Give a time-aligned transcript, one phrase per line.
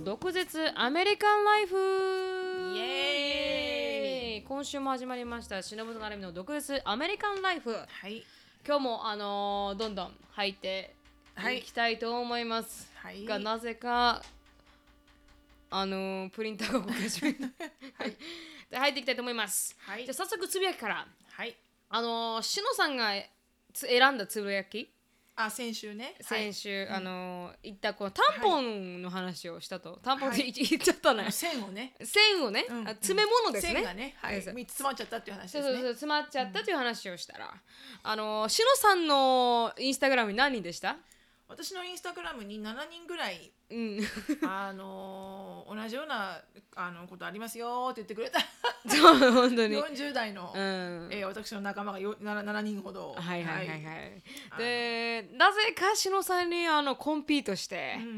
[0.00, 1.76] の毒舌アメリカンライフ。
[2.74, 4.42] イエーイ。
[4.42, 5.62] 今週も始まりました。
[5.62, 7.70] 忍となるみの毒舌アメリカンライフ。
[7.70, 8.24] はい。
[8.66, 10.94] 今日もあのーどんどん入って
[11.54, 13.24] いきたいと思います、はい。
[13.24, 14.22] がなぜか
[15.70, 18.16] あのープリンターが動き始めたはい。
[18.70, 20.04] で入っていきたいと思います、はい。
[20.04, 21.06] じゃあ早速つぶやきから。
[21.32, 21.54] はい。
[21.90, 23.12] あのー、しのさんが
[23.74, 24.90] つ選んだつぶやき
[25.44, 26.14] あ先週ね。
[26.20, 30.52] 先週、あのー言ったこのタンポンの話をしたと、タンポンってはい。
[30.52, 31.94] 言っちゃったね、はい、線をね。
[32.02, 32.86] 線をね、うん。
[32.86, 33.74] あ詰め物ですね。
[33.74, 34.14] 線がね。
[34.18, 34.42] はい。
[34.42, 37.54] 詰まっちゃったっていう話そうそうそうですね詰まっちゃったという話をしたら、
[38.02, 40.96] あのしのさんのインスタグラムに何人でした？
[41.50, 44.00] 私のインスタグラムに7人ぐらいうん。
[44.48, 46.40] あのー同じような
[46.74, 48.40] あのことありますよって言ってくれた。
[49.32, 49.74] 本当に。
[49.76, 53.14] うん40代の、えー私の仲間がよ 7, 7人ほど。
[53.16, 54.22] はいはいはいはい、
[54.58, 58.16] でなぜかしのさんにあのコンピートしてう、ん。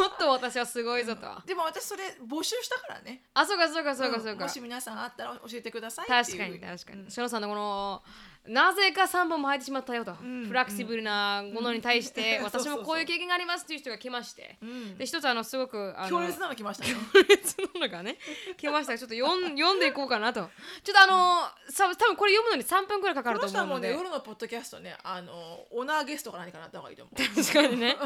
[0.00, 3.22] もっと私はすごいぞと、でも私それ募集したからね。
[3.34, 4.38] あそうかそうかそうかそうか、ん。
[4.40, 8.02] もし皆さんあったら教えてください確かに確かに、しのさんのこの
[8.48, 10.46] なぜか3本も入ってしまったよと、ん。
[10.46, 12.44] フラキシブルなものに対して、うん。
[12.44, 12.80] 私そうそうそう。
[12.80, 14.98] もこういう経験がありますっていう人が来まして、うん。
[14.98, 16.94] で一つあのすごくあの強烈なの来ましたね。
[17.12, 18.16] 強烈なのがね
[18.56, 18.98] 来ました。
[18.98, 20.48] ちょっと読ん読んでいこうかなと。
[20.82, 25.32] ちょっとあのさ多分これ読むのに3分くらいかかるこの人はもうねと思うので夜のポッドキャストねあの
[25.70, 27.36] オナーゲストか何かなった方がいいと思う。
[27.36, 27.96] 確かにね。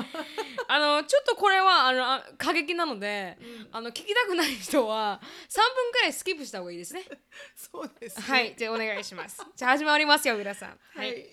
[0.69, 3.39] あのちょっとこれはあのあ過激なので、
[3.71, 7.03] あの聞きたくない人は3分くらいスキップした方がいいですね。
[7.55, 8.55] そうです、ね、はい。
[8.57, 9.45] じゃあお願いします。
[9.57, 10.69] じゃあ始まりますよ皆さん。
[10.71, 11.11] は、はい。
[11.11, 11.25] い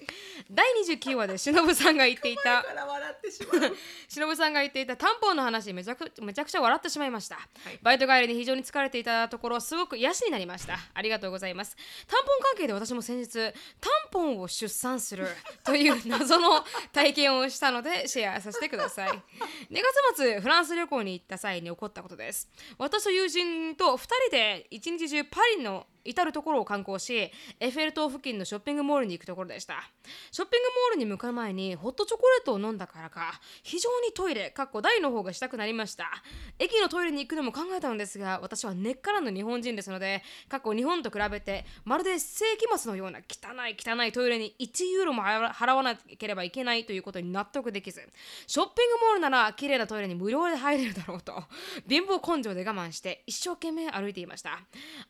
[0.50, 2.66] 第29話でしのぶさんが言っていた。
[4.08, 7.40] しのぶさんが言っていたタンポンの話めちゃくめちゃくちゃ笑ってしまいました、
[7.82, 10.80] バイト帰りに非常に疲れていたところすごく癒しになりました。
[10.94, 11.76] ありがとうございます。
[12.08, 13.32] タンポン関係で私も先日
[13.80, 15.28] タンポンを出産する
[15.64, 19.10] という謎の体験をしたのでシェアさせてください。
[19.70, 19.82] 2
[20.14, 22.50] 月末フランス旅行に行った際に起こったことです。
[22.78, 29.92] 私と友人と2人で一日中パリの至る所を観光しエッフェル塔付近のショッピングモールに行くところでした。
[30.32, 36.10] ショッピングモールに向かう前にホットチョコレートを飲んだからか非常にトイレかっこ大の方がしたくなりました。
[36.58, 48.02] 駅のトイレに行くのも考えたのですが私は根っからの日本人ですのでかっこ日本と比べてまるで世紀末のような汚い汚いトイレに1ユーロも払わなければいけないということに納得できず
[48.48, 51.44] ショッピングモールなら綺麗なトイレに無料で入れるだろうと
[51.88, 54.60] 貧乏根性で我慢して一生懸命歩いていました。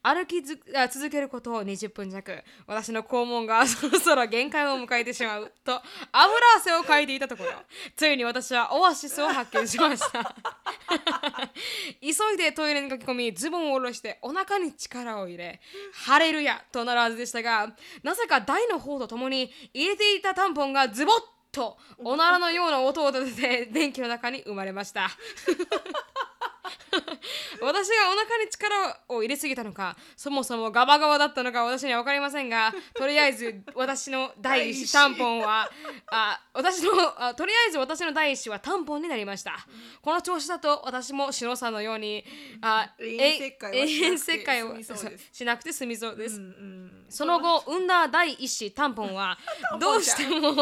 [0.01, 2.43] 歩き続けることを20分弱。
[2.67, 7.51] 私の肛門がそろそろ限界を迎えてしまうと油汗をかいていたところ
[7.95, 10.35] ついに私はオアシスを発見しました
[12.01, 15.61] 急いでトイレに駆け込みズボンを下ろしてお腹に力を入れ
[15.93, 17.73] 「ハレルヤ!」となるはずでしたが
[18.03, 25.09] なぜか大の方とともに入れていたタンポンがズボッとおならのような音を立てて電気の中に生まれました
[27.61, 35.69] 私がお腹に力を入れすぎたのかそもそもガバガバだったのか私には分かりませんがとりあえず私の第一子タンポンは
[36.07, 36.91] あ私の
[37.23, 39.67] あとりあえず私の第一子はタンポンになりました。
[40.01, 42.23] この調子だと私もシノさんのように
[42.61, 44.75] あ永遠切開を
[45.31, 47.05] しなくて済みそうです、うんうん。
[47.09, 49.37] その後産んだ第一子タンポンは
[49.79, 50.53] どうしても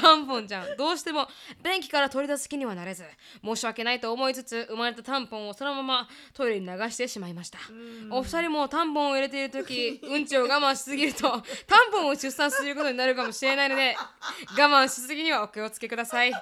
[0.00, 0.76] タンポンちゃん。
[0.76, 1.28] どうしても
[1.62, 3.04] 便器から取り出す気にはなれず
[3.44, 7.58] 申し訳ないと思いつつ生まれたタンポンをそのままトイレに流してしまいました。
[8.10, 13.96] お二人もタンポンを入れている時 うんちを我慢しすぎるとタンポンを出産することになるかもしれないので
[14.58, 16.32] 我慢しすぎにはお気をつけください。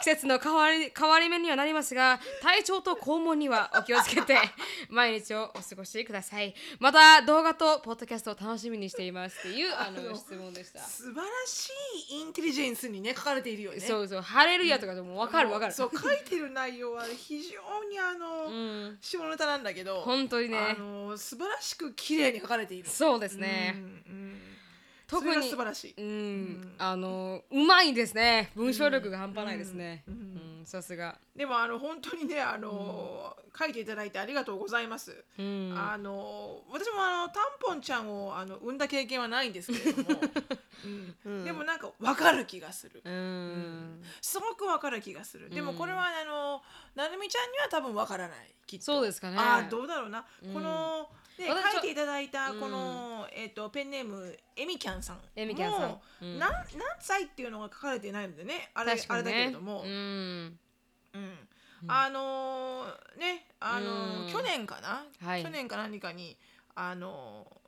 [0.00, 4.38] 季節の変わり変わり目にはなりますが体調と肛門にはお気をつけて
[4.88, 6.54] 毎日をお過ごしください。
[6.78, 10.80] また動画とポッドキャストを楽しみにしていますっていうあの質問でした。
[10.80, 11.70] 素晴らし
[12.10, 13.80] いインテリジェンスにね書かれているよね。
[13.80, 15.72] そうそう「ハレルヤ」とかでも分かる分かる。
[15.72, 18.98] そう書いてる内容は非常にあの、うん。
[19.00, 20.58] 下ネタなんだけど本当にね。
[20.58, 22.88] あの素晴らしく綺麗に書かれている。
[22.88, 24.40] そうですね、うんうん
[25.10, 28.52] 特それがに素晴らしい、うん、あのうまいですね。
[28.54, 30.04] 文章力が半端ないですね。
[30.06, 31.18] ううんんさすが。
[31.34, 35.74] でもあの本当にねあの、書いていただいてありがとうございます、うん。
[35.76, 40.20] あの私もあのタンポンちゃんをあの産んだ経験はないんですけれども、
[41.26, 41.44] うん。
[41.44, 44.02] でもなんか分かる気がする、うん。
[44.20, 45.50] すごく分かる気がする。
[45.50, 46.62] でもこれはあの
[46.94, 48.84] なるみちゃんには多分分からないきっと。
[48.84, 49.36] そうですかね。
[49.38, 55.18] ああどうだろうな、この、ね、私書いていただいたこの、えっ、とペンネームエミキャンさん。
[55.34, 55.88] エミキャンさん。
[55.88, 56.38] もうん。
[56.38, 56.52] 何
[57.00, 60.58] 歳っていうのが書かれてないのでねあれあれだけれども、うん。
[61.14, 61.48] うん。
[61.88, 64.32] あのーねあのーうん。
[64.32, 65.42] 去年かな、はい。
[65.42, 66.36] 去年か何かに
[66.74, 67.59] あのー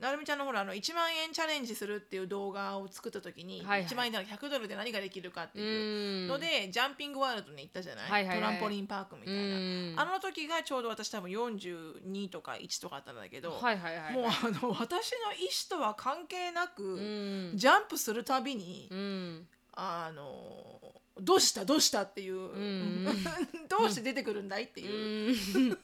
[0.00, 3.86] なるみちゃんのほらあの1万円チャレンジするっていう動画を作った時に、はいはい。
[3.86, 8.36] 1万円なら100ドルで何ができるかってういうので、ジャンピングワールドに行ったじゃない,、はいはいはい。
[8.38, 9.94] トランポリンパークみたいな、うん。
[9.98, 14.28] あの時がちょうど私多分42とか1とかあったんだけど、はいはいはいもうあ
[14.62, 17.52] の私の意思とは関係なく、うん。
[17.54, 19.46] ジャンプするたびに、うん。
[19.72, 20.80] あの
[21.20, 21.64] どうした？
[21.64, 23.04] どうしたっていう、ん。
[23.68, 25.78] どうして出てくるんだいっていう、うん。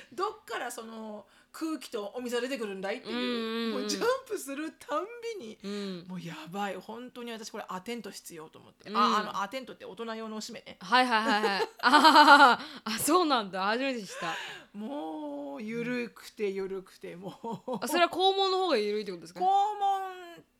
[0.14, 5.04] どっからその空気とお水が出てくるんだいっていう,、うんもうジャンプするたん
[5.38, 6.06] びに、うん。
[6.08, 6.76] もうやばい。
[6.76, 8.96] 本当に私これアテント必要と思って、うん。
[8.96, 10.78] ああのアテントって大人用のおしめね。
[10.80, 11.68] はいはいはいはい。
[11.82, 13.64] あーあそうなんだ。
[13.66, 14.78] 初めて知った。
[14.78, 17.78] もうゆるくてゆるくてもう。
[17.82, 19.40] あそれは肛門の方が緩いってことですか？
[19.40, 20.12] 肛門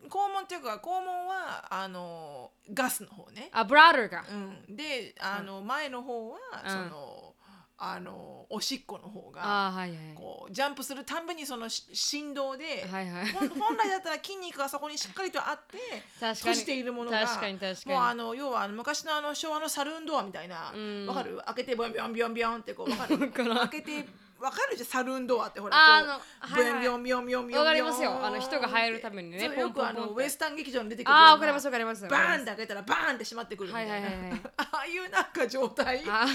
[0.08, 4.34] 肛門っていうか肛門はあのガスの方ね、あブラダーかう
[4.72, 6.70] ん、であの、前の方は、うん。
[6.70, 7.34] その
[7.84, 9.98] あのおしっこの方があーはいはい。
[10.14, 13.26] こうジャンプするたんびにそのし振動で、はいはい。
[13.32, 15.78] ほん本来だったら筋肉がそこにしっかりとあって
[16.20, 16.34] 確かに。
[16.36, 17.92] 閉じているものが確かに確かに。
[17.96, 21.10] もうあの要はあの昔のあの昭和のサルーンドアみたいなわ、うん。
[21.12, 21.40] かる？
[21.46, 23.18] 開けてビョンビョンビョンビョンってこうわかる？
[23.32, 23.58] からん。
[23.68, 24.06] 開けて
[24.38, 24.86] わかるじゃん？
[24.86, 26.80] サルーンドアってほらあーこうはいはい。
[26.82, 28.24] ビョンビョンビョンビョンビョンわかりますよ。
[28.24, 30.10] あの人が入るためにねそうよくあポンポンポンって。
[30.12, 32.06] のウエスタン劇場に出てくるああわかりますわかります。
[32.06, 34.40] バーンって開けたらバーンって閉まってくるみたいな、はいはいはいはい。
[34.56, 36.04] ああいうなんか状態。
[36.08, 36.26] あ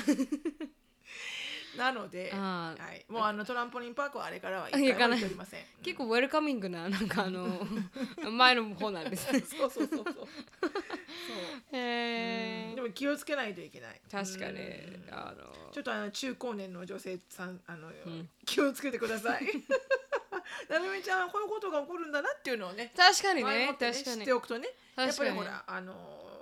[1.77, 5.19] なので、はい、もうあのトランポリンパークはあれからは行かない。
[5.19, 7.47] 結構ウェルカミングななんかあの
[8.31, 9.39] 前の方なんですね。
[9.41, 10.13] そうそうそうそう。
[10.13, 10.27] そう
[11.71, 14.01] へえでも気をつけないといけない。
[14.12, 14.59] 確かに。
[14.59, 15.07] うん。
[15.12, 15.71] あの。
[15.71, 17.91] ちょっとあの中高年の女性さんあの、
[18.45, 19.45] 気をつけてください。
[20.69, 22.91] なるみちゃんはこういうことが起こるんだなっていうのをね。
[22.95, 23.68] 確かにね。
[23.80, 24.03] 確かに。
[24.03, 24.68] 知っておくとね。
[24.95, 25.94] やっぱりほらあの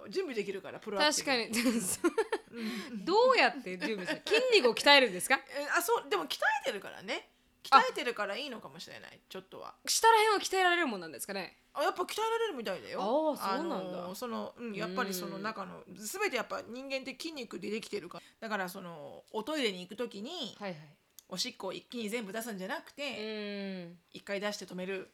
[0.09, 1.51] 準備できるからプロアクテ確かに。
[3.05, 4.21] どうやって準備する？
[4.27, 5.35] 筋肉を鍛えるんですか？
[5.49, 7.29] えあそうでも鍛えてるからね。
[7.71, 9.19] あ鍛えてるからいいのかもしれない。
[9.27, 9.73] ちょっとは。
[9.87, 11.57] 下ら辺を鍛えられるもんなんですかね？
[11.73, 13.01] あやっぱ鍛えられるみたいだよ。
[13.01, 13.97] ああそうなんだ。
[14.01, 18.23] のその、うん、やっぱりその中の全てやっぱ人間って筋肉でできてるから。
[18.39, 20.79] だからそのおトイレに行く時にはいはい。
[21.27, 23.99] おしっこを一気に全部出すんじゃなくうてん。
[24.13, 25.11] 一、回出して止める。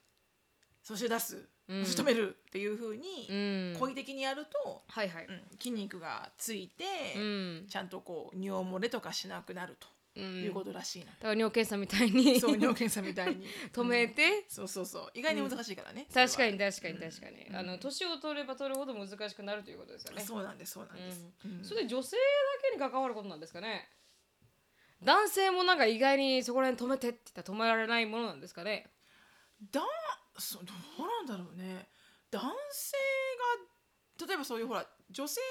[0.83, 3.79] そして出す、止めるっていう風うにん。
[3.79, 5.25] 故意的にやると、はいはい。
[5.25, 6.83] うん筋肉がついて、
[7.15, 7.65] うん。
[7.69, 9.87] ちゃんとこう尿漏れとかしなくなると
[10.17, 10.43] うん。
[10.43, 13.47] いうことらしいな、だから尿検査みたいに そう尿検査みたいに。
[13.71, 14.45] 止めて。
[14.49, 15.11] そうそうそう。
[15.13, 17.47] 意外に難しいからね、確かにに確かに確かに。
[17.53, 20.21] あの年を取れば取るほど難しくなるということですよね。
[20.23, 20.73] そうなんです。
[20.73, 21.63] そうなんです、うん。
[21.63, 22.23] それで女性だ
[22.69, 23.89] けに関わることなんですかね。
[25.03, 28.87] 男性もなんか意外にそこら辺止めてって言ったら止められないものなんですかね。
[29.71, 29.81] だ
[30.41, 30.73] そうど
[31.03, 31.87] うなんだろうね。
[32.31, 32.97] 男性
[34.19, 35.45] が例えばそういうほら女性は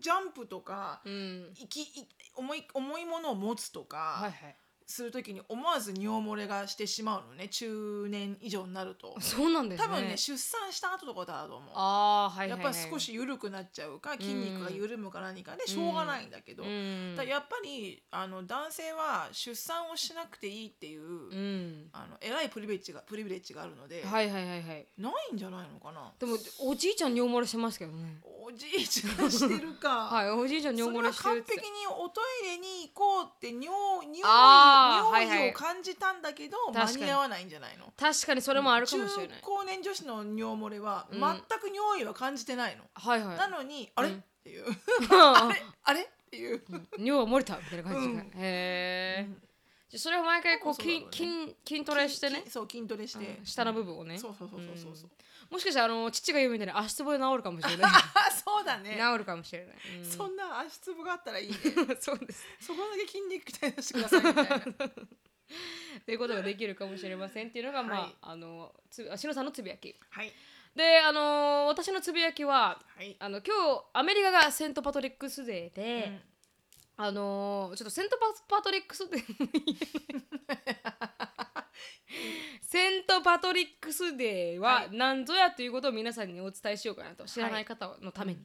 [0.00, 1.52] ジャンプとか、うん。
[1.58, 4.56] いきい重い重いものを持つとか、はいはい
[4.86, 7.48] するときに思わず尿漏れがしてしまうのね。
[7.48, 9.18] 中年以上になると。
[9.20, 9.86] そうなんですね。
[9.86, 11.70] 多分ね出産した後とかだと思う。
[11.74, 17.14] ああはいはい、やっはい、ぱり少し緩くなっちゃうか筋肉が緩むか何かでしょうがないんだけど、うん。
[17.16, 21.88] だやっぱりあの男性は出産をしなくていいっていう、うん。
[21.92, 24.86] あの偉いプリベッジがプリビレッジがあるので、はいはいはいはい。
[24.98, 26.12] ないんじゃないのかな。
[26.18, 30.04] でもおじいちゃん尿漏れしてますけどねおじいちゃんしてるか。
[30.12, 31.54] はいおじいちゃんそ尿漏れしてるって。
[31.54, 33.66] 璧におトイレに行こうって尿
[34.06, 37.04] 尿意尿意を感じたんだけど、間確かに。
[37.06, 37.92] に合わないんじゃないの？
[37.96, 39.36] 確かにそれもあるかもしれない。
[39.38, 41.20] 中高年女子の尿漏れはうん。
[41.20, 43.36] 全く尿意は感じてないの、はいはい。
[43.38, 44.66] なのにあれ、うんっていう。
[45.10, 45.62] あれ？
[45.84, 46.02] あれ？
[46.02, 46.62] っていう、
[46.98, 48.08] 尿が漏れたみたいな感じ。
[48.08, 48.18] で、うん。
[48.20, 49.28] へえ、
[49.88, 51.06] じゃあそれを毎回こう筋ね。
[51.12, 52.42] 筋筋トレしてね。
[52.44, 53.46] きそう筋トレして、うん。
[53.46, 54.18] 下の部分をね。
[54.18, 54.96] そうそうそうそうそう。
[54.96, 55.10] そう、
[55.50, 57.92] もしかしたらあの父が言うみたいに足つぼで治るかもしれない。
[57.92, 58.98] あ そうだね。
[58.98, 60.04] 治るかもしれない、うん。
[60.04, 61.56] そんな足つぼがあったらいいね。
[62.00, 62.46] そうです。
[62.60, 64.56] そこだけ筋肉鍛え出してくださいみたいな。
[66.00, 68.14] っていうことができるかもしれませんっていうのが、まあはい。
[68.22, 69.94] あのつあしのさんのつぶやき。
[70.10, 70.32] はい。
[70.74, 73.16] であの私のつぶやきははい。
[73.18, 76.22] あの今日アメリカがセントパトリックスデーで、うん。
[76.96, 79.22] あのーちょっとセントパパトリックスデー
[82.62, 84.88] セントパトリックスデーははい。
[84.92, 88.40] 何ぞやということを皆さんにお伝えしようかなと知らない方のために、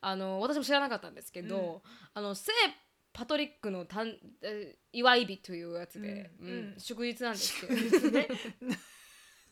[0.00, 1.82] あの私も知らなかったんですけど、
[2.14, 2.52] あの聖
[3.12, 4.08] パトリックのたん
[4.42, 6.46] えー祝い日というやつで、うん。
[6.46, 8.28] んううん祝日なんですけど、ね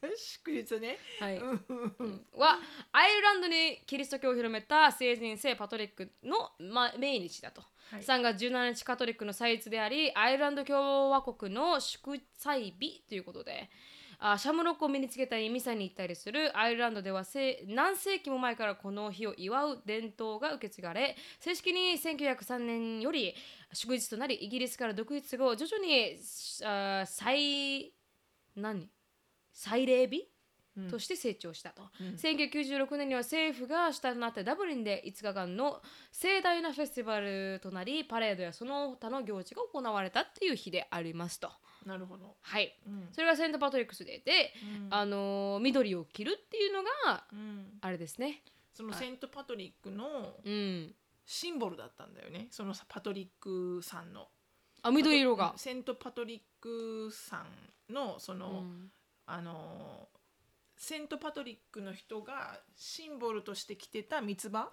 [0.16, 0.98] 祝日ね。
[1.20, 1.38] はい。
[1.38, 2.26] うん。
[2.34, 2.58] は
[2.92, 8.02] アイルランドにキリスト教を広めた聖人聖パトリックの、ま、命日だと、はい。
[8.02, 13.70] 3月17日カトリックの祭日でありアイルランド共和国の祝祭日ということで。
[14.18, 23.34] あシャムロックを身につけたりミサに行ったりするアイルランドではせ何世紀も前からこの日を祝う伝統が受け継がれ正式に1903年より
[23.74, 26.16] 祝日となりイギリスから独立後徐々に
[26.64, 27.92] あ再
[28.56, 28.88] 何？
[29.56, 30.28] 祭礼日
[30.76, 30.90] うん。
[30.90, 32.06] として成長したと、うん。
[32.16, 35.80] 1996年には政府が主体となってダブリンで5日間の
[36.12, 41.50] 盛大なフェスティバルとなりパレードやその他の行事が行われたっていう日でありますと。
[41.86, 42.36] なるほど。
[42.42, 42.78] はい。
[42.86, 43.08] うん。
[43.10, 44.52] それがセント・パトリックスデーで、
[44.84, 44.88] うん。
[44.90, 47.78] あのー緑を着るっていうのがうん。
[47.80, 48.42] あれですね。
[48.74, 50.94] そのセント・パトリックのうん。
[51.24, 52.48] シンボルだったんだよね。
[52.50, 54.28] そのパトリックさんの。
[54.82, 55.52] あ緑色が。
[55.52, 58.90] うん、セント・パトリックさんのその、うん
[59.26, 60.16] あのー
[60.78, 64.70] セント・パトリックの人がシンボルとして着てた三つ葉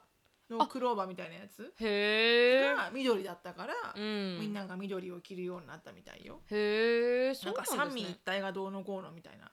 [0.50, 6.42] のクローバーみたいなやつへえ、が緑だったから、うん、みんなが緑を着るようになったみたいよ。
[6.52, 8.02] へえそなんかうなんですね。
[8.02, 9.50] 三位一体がどうのこうのみたいな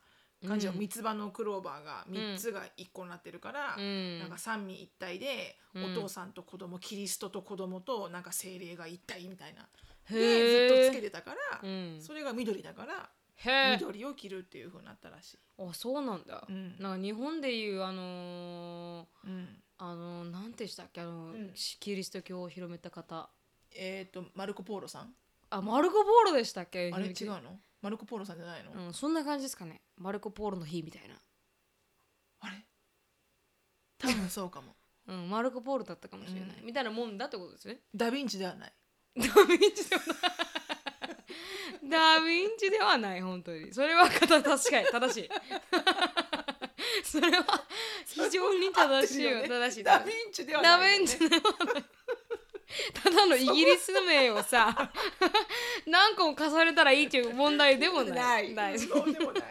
[0.49, 0.79] 感じのうん。
[0.81, 4.19] 三つ葉のクローバーが三つが一個になってるから、うん。
[4.19, 5.85] なんか三位一体で、うん。
[5.85, 9.69] お父さんと子供キリストと子供となんか精霊が一体みたいな。
[10.11, 11.99] へでずっとつけえてたから、うん。
[12.01, 13.09] それが緑だから
[13.43, 13.77] へえ。
[13.77, 15.39] 緑を着るっていう風になったらしい。
[15.59, 16.77] あそうなんだ、うん。
[16.79, 21.51] なんか日本でいうあのーうん、あのーなんてしたっけあの、ん。
[21.55, 23.29] キリスト教を広めた方。
[23.73, 25.15] えっ、とマルコ・ポーロさん？
[25.51, 26.91] あマルコ・ポーロでしたっけ？
[26.93, 27.59] あれ違うの？
[27.83, 29.81] マルコ・ポーロさんじゃないの、うん、そんな感じですかね。
[29.97, 31.15] マルコ・ポーロの日みたいな。
[32.41, 32.57] あれ？
[33.99, 34.75] 多分そうかも。
[35.09, 36.67] うん、マルコ・ポーロだったかもしれない、うん。
[36.67, 37.81] みたいなもんだってことですね。
[37.95, 38.73] ダ・ヴィンチではない。
[39.17, 40.50] ダヴィンチではない
[41.85, 43.73] ダヴィンチではない本当に。
[43.73, 45.31] それは確かに正しい。
[47.05, 47.45] それは
[48.07, 49.43] 非常に正しいよ。
[49.43, 49.49] ね。
[49.49, 49.85] 正しい。
[49.85, 51.43] ダ・ヴィンチではダないよね、ヴィンチでは
[51.75, 51.85] ない。
[52.95, 54.93] ただのイギリス名をさ
[55.87, 58.55] 何個も重ねたらいいっていう問題でもない。
[58.55, 58.79] ない。
[58.79, 59.43] そうでもない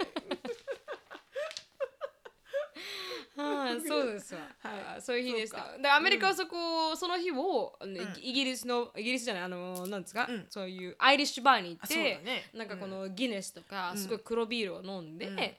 [3.40, 4.42] はい、 そうですわ。
[4.60, 4.98] はい。
[4.98, 5.78] あそういう日でした。
[5.78, 7.78] で、アメリカはそこ、その日を、
[8.22, 10.46] イギリスの、イギリスじゃない、あの、なんですか、うん。
[10.50, 12.22] そういうアイリッシュバーに行って、
[12.54, 13.98] なんかこのギネスとか、うん。
[13.98, 15.58] すごい黒ビールを飲んで、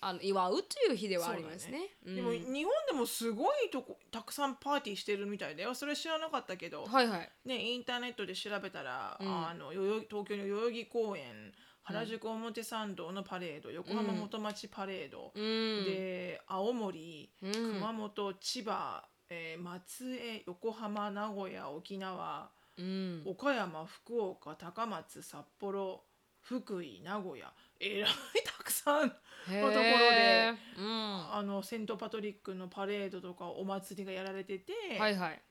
[0.00, 1.96] あの祝うという日ではありますね。
[2.04, 2.16] うん。
[2.16, 5.74] でも日本でもすごいとこたくさんパーティーしてるみたいだよ。
[5.74, 7.30] それ知らなかったけど、はいはい。
[7.44, 9.46] ね、インターネットで調べたら、うん。
[9.48, 11.52] あの代々木東京の代々木公園
[11.88, 15.84] 原宿表参道のパレード横浜元町パレード、うん。
[15.84, 23.22] で青森、うん熊本千葉、えー松江横浜名古屋沖縄うん。
[23.26, 26.02] 岡山福岡高松札幌
[26.40, 28.10] 福井名古屋えらい
[28.44, 29.16] たくさんのとこ
[29.50, 31.34] ろで、うん。
[31.34, 35.42] あのセントパトリックのパレードとかお祭りがやられてて、はいはい。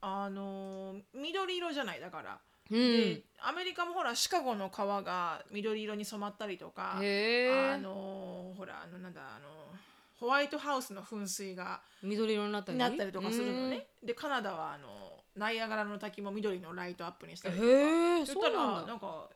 [0.00, 2.40] あのー緑色じゃないだから。
[2.70, 3.22] うでん。
[3.44, 6.92] アメリカもほらシカゴの川が緑色に染まったりとか。
[6.92, 9.48] あのーほらあのなんだあの
[10.20, 13.86] ホワイトハウスの噴水が緑色になったりなったりとかするのね。
[14.02, 14.88] でカナダはあの
[15.34, 17.54] ナイアガラの滝も緑のライトアップにしたうん。
[17.56, 18.26] りとか。
[18.26, 18.48] そした。
[18.50, 19.28] らなんか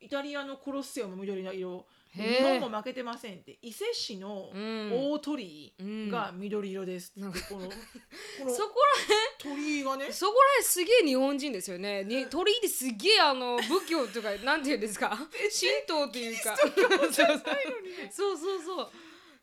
[0.00, 3.58] イタリアのコロッセオも緑の色日本も負けてませんって。
[3.62, 4.90] 伊勢市のうん。
[5.12, 7.10] 大鳥居が緑色です。
[7.10, 7.38] って、なんか。
[7.48, 7.74] このこ
[8.44, 8.74] の そこ
[9.38, 10.06] 鳥居がね。
[10.06, 12.04] ら、そこらへんすげえ日本人ですよね。
[12.04, 15.10] に鳥居ですげえあの仏教とかなんていうんですか？
[15.16, 15.26] 神
[15.86, 16.56] 道というか。
[18.10, 18.90] そうそうそう。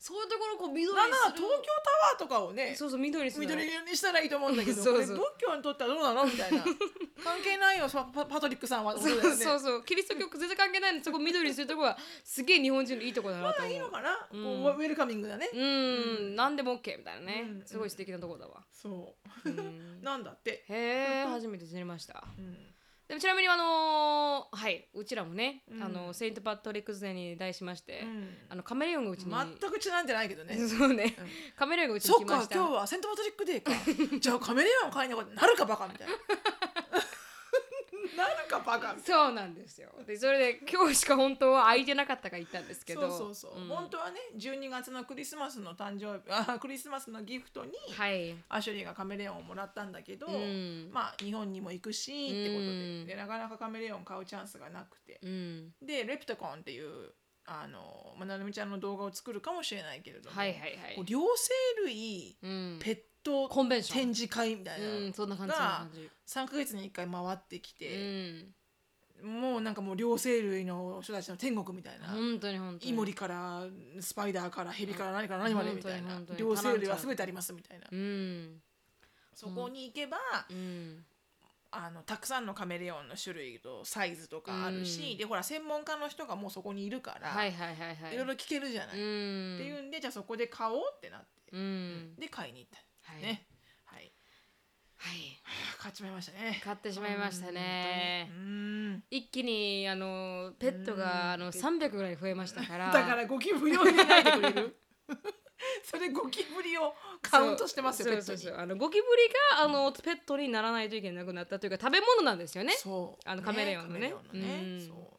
[0.05, 1.49] そういうところこう緑になんなら東京
[1.81, 3.47] タワーとかをねそうそう緑にする。
[3.47, 3.55] の。
[3.55, 5.17] 緑色にしたらいいと思うんだけどそうそう。
[5.17, 6.25] これ仏教にとってはどうなの？
[6.25, 6.61] みたいな。
[7.25, 8.93] 関係ないよパパパトリックさんは。
[8.93, 9.59] そうそう。
[9.59, 13.73] そうキリスト教全然関係ないのにそこ緑にするとこはすげえ日本人のいいとこだなと思う。
[13.73, 14.43] いいのかな、うん。
[14.43, 17.65] こうウェルカミングだね、うん、なんでも OK みたいなね、うん。
[17.65, 18.63] すごい素敵なとこだわ。
[18.71, 19.49] そう。
[19.49, 20.01] うん。
[20.05, 22.23] なんだって、へえ初めて知りました。
[22.37, 22.74] うん
[23.07, 25.83] でもちなみにあのーはいうちらもね、うん。
[25.83, 28.29] あのセイント・パットリックスデーに題しまして、うん。
[28.49, 30.55] あのカメレオンがうちに、全くちなんじゃないけどね。
[30.67, 31.27] そうね、うん。
[31.55, 32.55] カメレオンがうちにそっ来ました。
[32.55, 33.71] か今日はセントパトリックデーか。
[34.19, 36.13] じゃあカメレオン買いに行こうなるかバカみたいな
[38.15, 39.15] なるかバカみたい。
[39.15, 39.89] そうなんですよ。
[40.05, 43.09] でそれで今日しか本当は空いてなかったから行ったんですけど。
[43.09, 43.67] そうそうそう、ん。
[43.67, 48.35] 本当はね12月のクリスマスの誕生日 あクリスマスのギフトにはい。
[48.49, 50.89] アシュリーがカメレオンをもらったんだけど、うん。
[50.91, 53.05] まあ日本にも行くしってことで,、うん。
[53.07, 55.73] でなかなかカメレオン買うチャンスがなくて、うん。
[55.81, 57.13] でレプトコンっていう
[57.45, 61.05] あの、まあ、なるみちゃんの動画を作るかもしれないけれども、はいはいはい。
[61.05, 62.79] 両生類うん。
[62.81, 63.99] ペットコンベンション。
[64.05, 68.55] 展示会みたいな、うんそんな感じそんな感じ3ヶ月に1回回ってきうて、ん。
[69.23, 72.91] もうなんかもう両生類の人たちの天国みたいな、本当に本当に。
[72.91, 73.63] イモリから
[73.99, 78.61] スパイダーからヘビから何から何までみたいな両生類は全てありますみたいな、うん
[79.33, 80.17] そこに行けば、
[80.49, 81.05] うん。
[81.71, 85.17] あのたくさんのカメレオンの種類とサイズとかあるし、うん。
[85.17, 88.13] でほら専門家の人がもうそこにいるから、はいはいはいはい。
[88.13, 92.15] いろいろ聞けるじゃない、うっんていうんでじゃあそこで買おうってなって、うん。
[92.17, 93.21] で買いに行った、はい。
[93.21, 93.45] ね
[95.05, 95.17] はい。
[95.17, 95.41] はい
[95.79, 96.59] 買っちまいましたね。
[96.63, 98.31] 買ってしまいましたね。
[99.11, 102.91] 一気にあのペットがあの300ぐらい増えましたから。
[102.91, 104.75] だからゴキブリを入れないでくれる？
[105.83, 108.55] それゴキブリをカウントしてますよそうそうそう。
[108.57, 112.73] あのゴキブリがあのペットにならないといけなくなったというか食べ物なんですよね。
[112.73, 113.29] そう。
[113.29, 114.09] あのカメレオンのね。
[114.09, 114.15] ね。
[114.33, 114.37] う
[114.83, 114.87] ん。
[114.87, 115.14] そう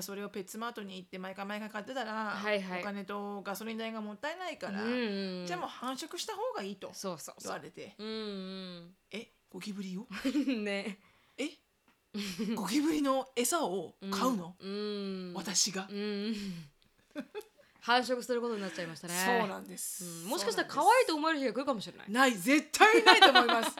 [0.00, 2.80] それをペッツマートに行って毎回毎回買ってたら、はいはい。
[2.80, 8.10] お金とガソリン代がもったいないから、うんうんじゃあもう繁殖した方がいいとそうそうそう言われてうんう。
[8.10, 10.06] んえゴキブリを？
[10.62, 10.98] ね。
[11.36, 11.50] え？
[12.54, 15.32] ゴキブリの餌を買うの、うん。
[15.34, 16.34] 私が、うん。
[17.80, 19.14] 繁殖することになっちゃいましたね。
[19.40, 20.28] そうなんです、うん。
[20.28, 22.10] もしかしたら可愛いと思える日が来るかもしれない。
[22.10, 22.32] ない。
[22.34, 23.76] 絶対ないと思います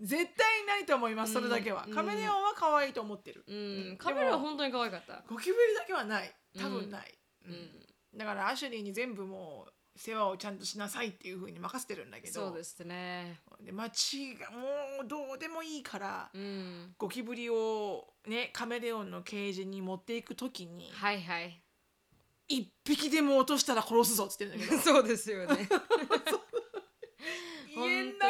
[0.00, 1.94] 絶対ないと思いますそれだけは、うん。
[1.94, 3.52] カメレオンは可愛いと思ってる、う
[3.94, 3.96] ん。
[3.98, 5.24] カメラは本当に可愛かった。
[5.28, 6.34] ゴキブリだけはない。
[6.58, 7.52] 多分ない、うん。
[7.52, 8.18] うん。
[8.18, 12.48] だからアシュリーに全部もう世話をちゃんとしなさいっていうふうに任せてるんだけど。
[12.48, 13.40] そうですね。
[13.60, 14.58] で街がも
[15.04, 16.94] うどうでもいいから、うん。
[16.96, 21.60] ゴキブリをねカメレオンのケージに持っていく時にはいはい。
[22.46, 24.78] 一匹でも落としたら殺すぞっつってるんだけど。
[24.80, 25.68] そうですよね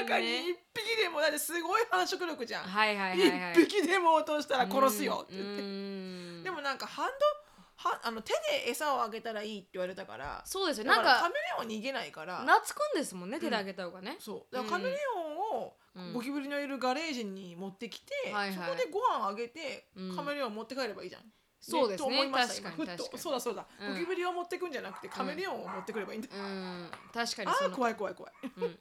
[0.05, 3.53] 中に一匹でもだってすごい繁殖力じゃん、はいはいはいはい。
[3.63, 6.43] 一匹でも落としたら殺すよって言って、うん。
[6.45, 10.87] でもなんかハンドはあの手で餌をあげたらいいって言われたからそうですよ。
[10.87, 12.39] なんかメレオン逃げないから。
[12.39, 14.17] 懐くんですもんね手であげた方がね。
[14.19, 14.55] そう。
[14.55, 20.17] だからカメレオンをうんゴキブリのいるガレージに持ってきて、はいはいそこでご飯あげて、うん。
[20.17, 21.23] カメレオン持って帰ればいいじゃん。
[21.61, 22.09] そうですね。
[22.09, 22.71] と思いました今。
[22.71, 22.99] ふっと確かに。
[22.99, 23.93] 確かにそうだそうだ、うん。
[23.95, 26.91] ゴキブリを持ってくんじゃなくてカメレオンを持ってくればいいんだ、うん。
[27.13, 28.79] 確かにあ怖い怖い怖い、うん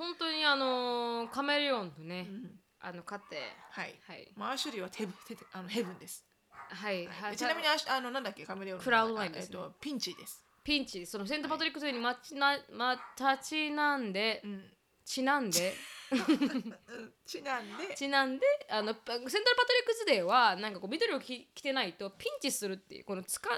[0.00, 2.50] 本当にあのーカメレオンとねうん。
[2.82, 3.36] あの飼って
[3.70, 4.32] はい、はい。
[4.34, 7.06] まあ、アシュリーはテブテブあのヘブンです、はい。
[7.06, 7.36] はい。
[7.36, 8.46] ちなみにあしあのなんだっけ？
[8.46, 9.58] カメレオンのクラウドラインですね。
[9.58, 11.04] あえっとピンチです、ピンチ。
[11.04, 14.64] そのセントパトリックスデーにまちなまたちなんでうん、
[15.04, 15.74] ちなんで
[16.10, 16.18] うん
[17.26, 17.94] ちなんで。
[17.94, 23.50] ちなんであのパセントルパトリックスデーはなんかこう緑を着着てないとピンチするっていうこのつか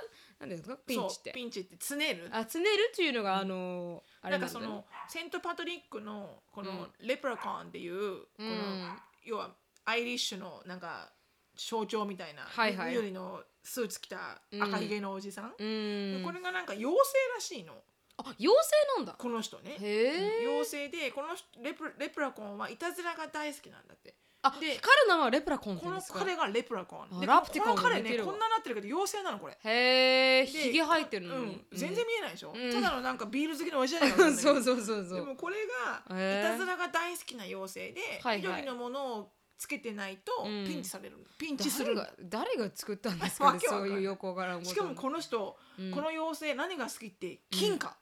[0.48, 0.76] ですか？
[0.86, 1.32] ピンチっそうて。
[1.32, 2.28] ピンチってつねる。
[2.32, 8.96] あつねるっていうのがあのーあれなんかそのセントパトリックのこのレプラコンっていう、このうん。
[9.24, 9.50] 要は
[9.84, 11.10] アイリッシュのなんか
[11.56, 12.90] 象徴みたいな、はいはい。
[12.90, 16.22] 緑のスーツ着た赤ひげのおじさん、うん。
[16.24, 17.74] これがなんか妖精らしいの。
[18.18, 18.50] あ妖精
[18.98, 19.14] なんだ。
[19.18, 19.76] この人ね。
[19.80, 24.14] へえ妖精でこの人レプレプラコンはいたずらが大好きなんだって
[24.44, 26.18] あで光る名前はレプラコンってこの言うんですか？
[26.18, 27.20] 彼がレプラコン。
[27.26, 28.32] ラプティコンこの彼似てるわ。
[28.32, 29.52] ねこんななってるけど妖精なのこれ。
[29.62, 31.64] へえでひげ生えてるのに。
[31.70, 32.72] うん、全然見えないでしょ、うん。
[32.72, 35.14] ただのなんかビール好きのおじさんやうん そうそうそうそう。
[35.14, 36.48] でもこれがへー。
[36.48, 38.38] いたずらが大好きな妖精で、はいはい。
[38.40, 40.66] 緑のものをつけてないとうん。
[40.66, 41.94] ピンチされる、ピンチする。
[41.94, 42.12] 誰んだが
[42.48, 43.90] 誰が作ったんですかわねけわかんない。
[43.90, 45.90] そういう横からしかもこの人、うん。
[45.92, 47.96] この妖精何が好きって金貨、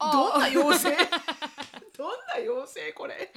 [0.00, 0.96] どんな妖精？
[1.96, 3.32] どんな妖精これ。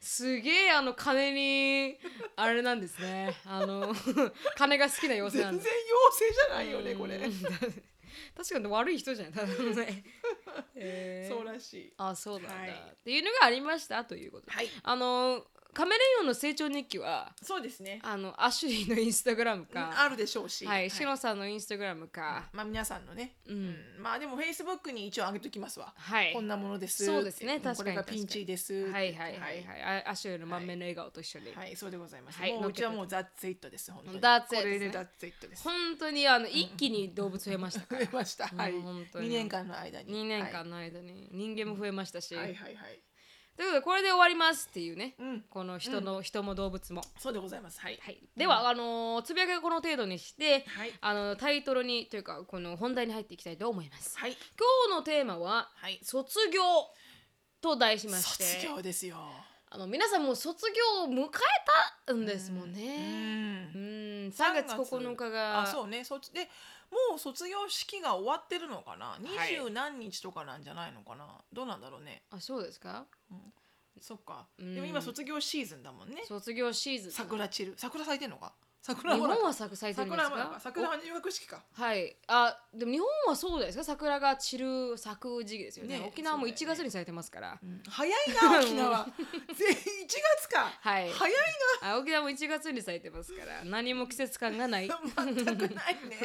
[0.00, 1.98] すげえあの金に
[2.36, 3.34] あれなんですね。
[3.46, 3.94] あの
[4.56, 7.32] 金が好きな妖精なん全然です妖精じゃないよねこれ、うん。
[8.36, 9.32] 確かに悪い人じゃん。
[9.32, 10.04] ただのね。
[10.74, 11.92] へ ーそうらしい。
[11.96, 12.70] あそうなんだ、はい。
[12.70, 14.52] っていうのがありましたということで。
[14.52, 14.68] はい。
[14.82, 18.00] あのカメレオンの成長日記はそうですね。
[18.02, 20.64] あのアシュリーのインスタグラムか、あるでしょうし。
[20.64, 23.56] はい、シノさんのインスタグラムか、まあ皆さんのね、うん。
[23.56, 23.76] うん。
[24.02, 26.32] まあでもフェイスブックに一応上げときますわ、はい。
[26.32, 27.04] こんなものです。
[27.04, 28.90] そうですね確かにこれがピンチです。
[28.90, 32.38] はいはいはいはい、あアシュリーの満面の笑顔と一緒に、はい、そうでございます。
[32.38, 33.92] はいもううちはもうザッツイットです。
[33.92, 34.20] 本当に。
[34.22, 34.86] That's it これですね。
[34.86, 35.62] でザッツイットです。
[35.62, 38.06] 本当にあの一気に動物増えましたから。
[38.06, 38.46] 増えました。
[38.48, 38.72] はい。
[38.72, 39.28] うん本当に。
[39.28, 40.14] 二年間の間に。
[40.14, 41.28] 2年間の間に。
[41.32, 42.44] 人間も増えましたし、はい。
[42.46, 43.00] はいはいはい。
[43.56, 45.44] ということでこれで終わりますっていうね、うん。
[45.48, 47.80] この人の、人も動物も、そうでございます。
[47.80, 47.98] はい。
[48.02, 54.32] はい、では、あのーつぶやきはこの程度にして、はいあのタイトルにというかこの本題に入っていきたいと思います、はい。
[54.32, 55.98] 今日のテーマははい。
[56.02, 56.62] 卒業
[57.60, 59.16] と題しまして卒業ですよ。
[59.68, 60.66] あの皆さんもう卒
[60.98, 61.28] 業を迎え
[62.06, 63.64] たんですもんうね。
[63.64, 63.78] んう。
[64.28, 66.04] ん、3月9日があ、そうね。
[66.04, 66.48] そっちで。
[67.10, 69.16] もう卒業式が終わってるのかな？
[69.20, 71.26] 二はい十何日とかなんじゃないのかな？
[71.52, 72.22] どうなんだろうね。
[72.30, 73.06] あそうですか？
[74.00, 74.46] そっか。
[74.58, 76.22] うんでも今卒業シーズンだもんね。
[76.28, 77.74] 卒業シーズン桜散る。
[77.76, 78.52] 桜咲いてんのか？
[78.86, 80.56] 日桜本まだは咲く咲いてるんですか？
[80.60, 81.62] 桜は入学式か。
[81.72, 82.16] はい。
[82.28, 83.84] あでも日本はそうですか？
[83.84, 85.98] 桜が散る咲く時期ですよね。
[85.98, 87.82] ね沖縄も1そうだよね月に咲いてますから、うん。
[87.88, 89.04] 早いな沖縄。
[89.54, 89.64] ぜ
[90.04, 90.72] 一月か。
[90.80, 91.10] はい。
[91.10, 91.34] 早い
[91.82, 93.64] あ沖縄も1月に咲いてますから。
[93.64, 94.88] 何も季節感がない。
[94.88, 94.98] な。
[95.16, 96.18] 全くないね。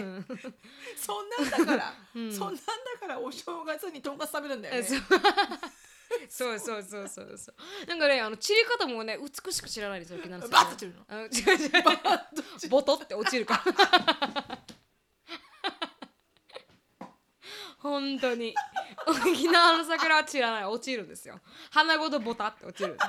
[0.95, 2.61] そんなんだから、そんなんだ
[2.99, 4.89] からお正月にとんかつ食べるんだよね。
[6.29, 6.59] そう。
[6.59, 7.55] そうそうそうそうそう。
[7.87, 10.19] なんかねあの散り方もね美しく散らないんですよ。
[10.19, 11.05] 沖縄のバッと散るの？
[11.07, 11.67] あの違う違
[12.65, 13.45] うボトって落ちる。
[13.45, 13.63] か。
[13.65, 14.59] ら
[17.79, 18.53] 本当に。
[19.07, 20.65] 沖縄の桜は散らない。
[20.65, 21.39] 落ちるんですよ。
[21.71, 22.97] 花ごとボタって落ちる。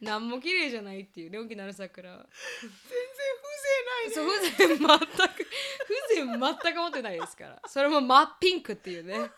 [0.00, 2.26] 何も綺麗じゃないっていうね沖縄の桜は。
[2.60, 4.98] 全然そう風情ないね。
[4.98, 5.06] 風情全く
[5.86, 7.62] 風情全く持ってないですから。
[7.66, 9.30] それも真っピンクっていうね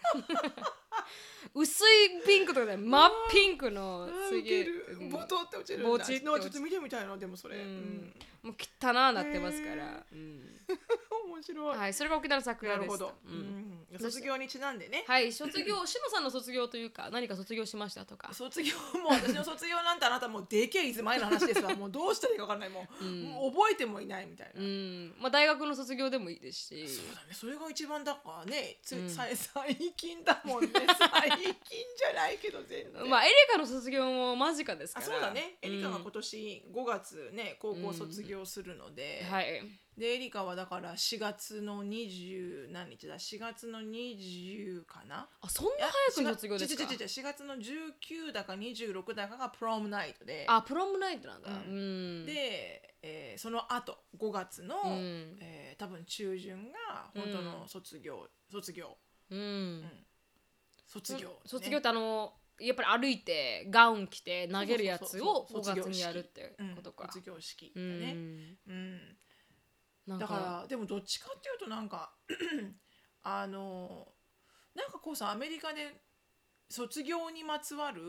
[1.54, 4.66] 薄いピンクとかで真っピンクのすげえ
[5.10, 6.04] ボトって落ちるんだ。
[6.04, 10.40] ちょっと見てみたいなでもそれ、ううんんもう汚ななってますから、うん。
[11.30, 13.98] 面白い、はいそれが沖縄の桜でしたなるほど、ううんん。
[13.98, 18.32] 卒業にちなんでね、はい卒業 しのさんの卒業というか何か卒業しましたとか。
[18.32, 21.74] 卒業もう私の卒業なんてあなたもうデケイズ前の話ですわ。
[21.76, 22.68] もうどうしたらいいか分かんない。
[22.70, 25.14] もう,、もう覚えてもいないみたいな、うん。
[25.18, 26.88] まあ大学の卒業でもいいですし。
[26.88, 27.34] そうだね。
[27.34, 29.10] それが一番だからねつ、うん。
[29.10, 30.70] さ最近だもんね。
[30.72, 33.08] 最近じゃないけど全然。
[33.08, 35.06] まあエリカの卒業も間近ですから。
[35.06, 35.58] あそうだね。
[35.62, 39.62] エリカがうん今年5月ね高校卒業するので、はい。
[39.98, 43.16] でエリカはだから4月の20何日だ。
[43.16, 45.28] 4月の20かな？
[45.42, 46.82] あそんな早くに卒業ですか？
[46.84, 50.46] 違う違う違う4月の19だか26だかがプロムナイトで。
[50.48, 51.50] あプロムナイトなんだ。
[51.50, 52.26] ううん。
[52.26, 55.38] で、えーその後5月の、うん。
[55.40, 58.96] えー多分中旬が本当の卒業、卒業。
[59.30, 59.82] うん。
[60.86, 61.34] 卒業、ね。
[61.46, 65.74] 卒業ってあのやっぱり歩いてガウン着て投げるやつを5そうそうそう。
[65.76, 67.04] 月にやるってことか。
[67.04, 68.58] うん、卒業式だうね、ん。
[68.66, 70.18] うん。
[70.18, 72.12] だからでもどっちかっていうとなんか
[73.22, 74.08] あの
[74.74, 76.02] なんかこうさアメリカで
[76.68, 78.02] 卒業にまつわる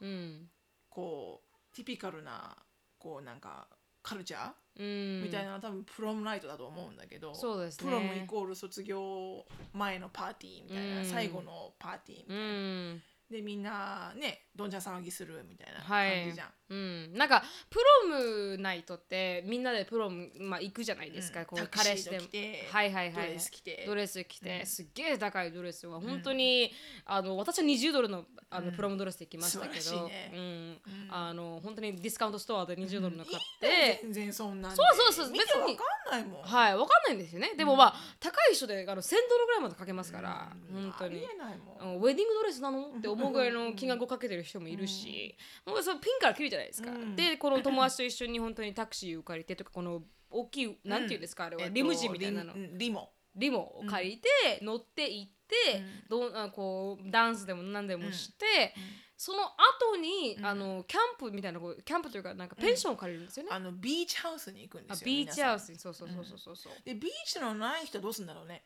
[0.00, 0.50] うん。
[0.88, 2.56] こうティピカルな
[2.98, 3.68] こうなんか
[4.02, 5.22] カルチャー、うん。
[5.24, 7.84] みたいな多分プロムナイトだと思うんだけど、そうですね。
[7.86, 11.06] プロムイコール卒業前のパーティーみたいな、うん。
[11.06, 16.20] 最後のパーティーみたういな、んでみんなねどんちゃん騒ぎするみたいなはい。
[16.20, 18.18] 感じじゃん、うん、なんかプロ
[18.54, 23.84] ムナイトってみんなでプロム、まあ、行くじゃないですか、こううんタクシー彼氏で着てはいはいはいドレス着て。
[23.86, 26.72] ドレス着て、うんすっげえ高いドレスは本当に、
[27.04, 28.76] あの私は20ドルのあの、うん。
[28.76, 30.32] プロムドレスで行きましたけど、ね。
[30.34, 30.40] うん。
[30.40, 30.78] うん。
[31.10, 35.32] あの本当にディスカウントストアで20ドルの買って、全然そんなそうそうそう。
[35.32, 35.72] 別に。
[35.72, 35.78] わ
[36.10, 36.42] かんないもん。
[36.42, 37.54] はいわかんないんですよね。
[37.56, 40.82] でもまあ、高い人であの1000ドルぐらいまでかけますから、うん。
[40.90, 41.16] 本当に。
[41.16, 41.28] あり。
[41.34, 41.94] えないもん。
[41.96, 42.00] うん。
[42.02, 42.86] ウェディングドレスなの？
[42.86, 47.16] って思うぐらいの金額をかけてる人もいるし、もうそのピンから切るじゃないですか、うん。
[47.16, 53.10] でこの友達と一緒に本当にタクシーを借りてとかこの大きいなんていうんですか、あれはえっとリムジンみたいなの、リリモ。
[53.34, 54.28] リモを借りて、
[54.62, 58.74] 乗って行って、どうあこうダンスでも何でもして、
[59.16, 66.72] その後に、あのキャンプみたいなこうキャンプというかなんかペンションを借りるんですよね、あのビーチハウスに行くんであすよビーチハウススにそうそうそうそうそう。
[66.84, 68.64] でビーチのない人どうすんだろうね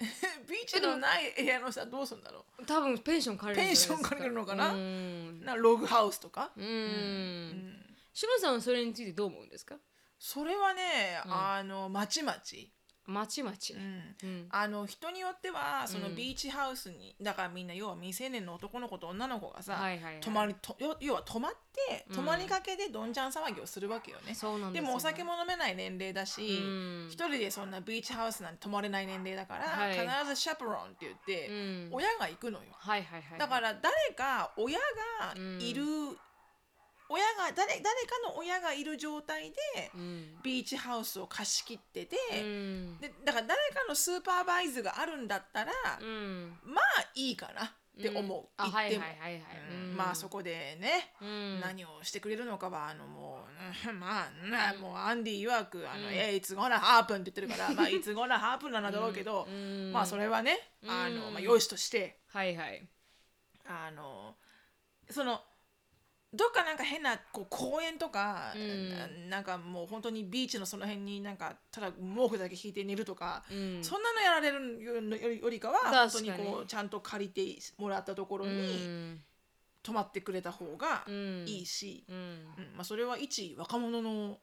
[0.48, 4.72] ビーチのないエリアの人はどうすんだろ多分ペンション借りるペンション借りるのかな？
[4.72, 5.40] うん。
[5.42, 7.96] うなログハウスとか、うん、うん。
[8.14, 9.76] シロさんはそれについてどう思うんですか？
[10.18, 12.72] それはね、あのまちまち、
[13.10, 14.16] まちまち、うん。
[14.22, 14.46] うん。
[14.50, 20.20] あの人によってはそのうんビーチハウスに、だからみんな要は未成年の男の子と女の子がさ、はいはいはい。
[20.20, 22.16] 泊まりと要要は泊まってうん。
[22.16, 27.08] 泊まりがけでどんちゃん騒ぎをするわけよね、そうなんですよでもお酒も飲めない年齢だし、うん。
[27.10, 29.92] 一人でそんなビーチハウスなんて泊まれない年齢だから、はい。
[29.92, 31.88] 必ずシャプロンって言って、うん。
[31.92, 32.64] 親が行くのよ。
[32.72, 35.84] はいはいはいだから誰か親がいる、
[37.12, 37.82] 親が誰誰か
[38.24, 39.56] の親がいる状態で
[39.94, 40.38] うん。
[40.44, 42.98] ビーチハウスを貸し切ってて、うん。
[42.98, 46.56] でだから誰かのスーパーバイズがあるんだったら、うん。
[46.64, 47.68] まあいいかなっ
[48.00, 49.42] て思う、うんあ行っても、はいはいはいはい。
[49.72, 49.90] うん。
[49.90, 51.60] うんまあそこでね、うん。
[51.60, 53.44] 何をしてくれるのかはあのも
[53.86, 54.30] う、うん まあ、
[54.72, 59.92] ねもうアンディ曰く「あのうんえいつごなハープン」って言ってるから、 まあいつごなハープンなんだろうけど、うん。
[59.92, 61.32] まあそれはねあの、うん。
[61.34, 62.86] まあ、よしとしてはいはい。
[63.66, 64.36] あの
[65.10, 65.42] その
[66.32, 68.88] どっかなんか変なこう公園とか、うん。
[68.88, 73.82] ななんかもう本当にビーチのその辺になんかただ毛布だけ引いて寝るとか、うん。
[73.82, 79.20] そんなのやられるよりかは本当にこうちゃんと借りてもらったところうにん
[79.82, 81.44] 泊まってくれた方がうん。
[81.46, 82.16] いいし、うん。
[82.16, 82.76] うん。
[82.76, 84.38] まあ、それは一若者の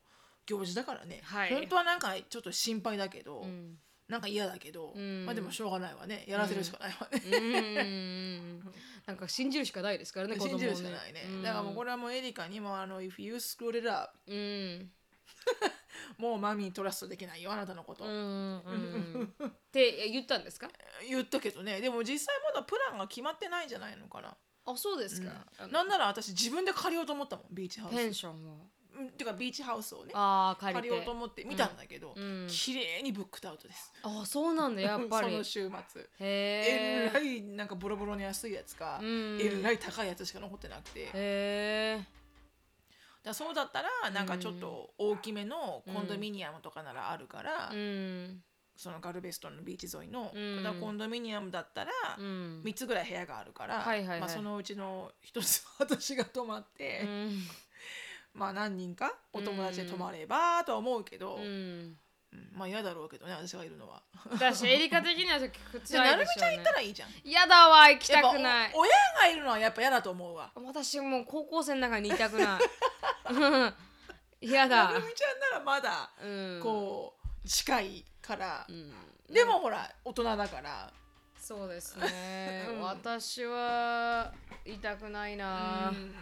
[0.45, 1.49] 行事だからね、はい。
[1.53, 5.25] 本当はなんかちょっと心配だけど、うんなんか嫌だけど、うん。
[5.25, 6.23] まあでもしょうがないわね。
[6.27, 8.73] やらせるしかないわね、うん。
[9.05, 14.91] なんか信じるしかないですからね 信じるしかないね、だからもうこれはもうエリカにもあの「If you screwed it up うん」
[16.17, 20.69] もうマミートラストできないよあなたのこと、うんうん って言ったんですか？
[21.07, 21.79] 言ったけどね。
[21.81, 25.45] でも実際まだプランが決まってないんじゃないのかな、あそうですか。
[25.57, 30.87] あのなんなら私自分で借りようと思ったもんビーチハウペンスションをうんてかビーチハウスをね借りて。
[30.87, 32.47] 借りようと思って見たんだけど、うん。
[32.49, 33.93] 綺麗にブックアウトです。
[34.03, 34.81] あそうなんだ。
[34.81, 35.29] やっぱり。
[35.31, 36.01] その週末。
[36.01, 39.39] へええらいなんかボロボロに安いやつか、うん。
[39.41, 42.05] えらい高いやつしか残ってなくて、だかへえ
[43.23, 48.43] らそうだったらなんかちょっと大きめのコンドミニアムとかならあるから、うん。
[48.75, 50.63] そのガルベストンのビーチ沿いの、うん。
[50.63, 52.61] だからコンドミニアムだったら、うん。
[52.63, 54.19] 3つぐらい部屋があるから、はいはいはい。
[54.19, 57.41] まあ、そのうちの1つ私が泊まって、うん
[58.37, 61.43] まあ何人かお友達で泊まればとは思うけど、うん。
[61.43, 61.97] うん
[62.53, 64.03] まあ嫌だろうけどね私がいるのは。
[64.29, 67.09] 私エリカ的にはちょっときつじゃあないるみちゃん行ったらいいじゃん。
[67.23, 70.51] 嫌だわ行きたやっぱくないお親がいるのはやっぱ嫌だと思うわ。
[70.55, 73.33] 私もう高校生の中にいたくない。
[73.33, 73.73] うん
[74.41, 76.59] 嫌 なだるみちゃんならまだうん。
[76.61, 78.65] こう近いから。
[78.69, 78.93] う、ん。
[79.33, 80.91] でもほら大人だから。
[81.39, 82.81] そうですね、 うん。
[82.81, 84.33] 私は
[84.65, 86.13] 痛くないな、うん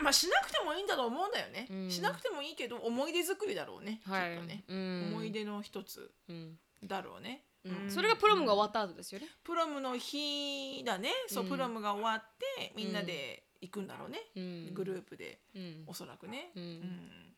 [0.00, 1.90] まあしなくてもいいんだと思うんだよね、うん。
[1.90, 4.32] しなくてもいいけど思い出作りだろうね、はい。
[4.32, 5.08] きっとね、うん。
[5.12, 6.58] 思い出の一つうん。
[6.84, 7.82] だろうね、うん。
[7.84, 7.90] うん。
[7.90, 11.10] それがプロムが終わった後ですよね、プロムの日だね。
[11.28, 11.50] そう、うん。
[11.50, 12.24] プロムが終わっ
[12.56, 14.74] てみんなで行くんだろうね、うん。
[14.74, 15.40] グループで。
[15.54, 15.84] うん。
[15.86, 16.62] おそらくね、うん。
[16.62, 17.34] うん。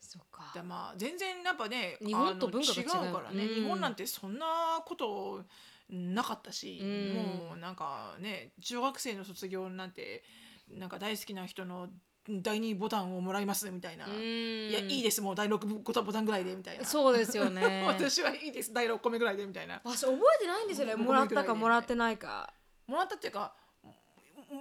[0.00, 0.52] そっか。
[0.54, 3.54] でまあ全然やっぱね日本と文化が違うあの違うからね、うん。
[3.54, 5.44] 日本なんてそんなこと
[5.90, 7.14] なかったし、うん。
[7.48, 10.24] もうなんかね中学生の卒業なんて
[10.70, 11.88] なんか大好きな人の
[12.28, 14.12] 第2ボタンをもらいますみたいな、うん。
[14.12, 16.84] いやいいですもう第6ボタンボタンぐらいでみたいな。
[16.84, 17.84] そうですよね。
[17.88, 18.72] 私はいいです。
[18.72, 19.80] 第6個目ぐらいでみたいな。
[19.84, 20.96] 私覚えてないんですよね。
[20.96, 22.18] もらったかもらってない。
[22.18, 22.52] か。
[22.86, 23.54] もらったっていうか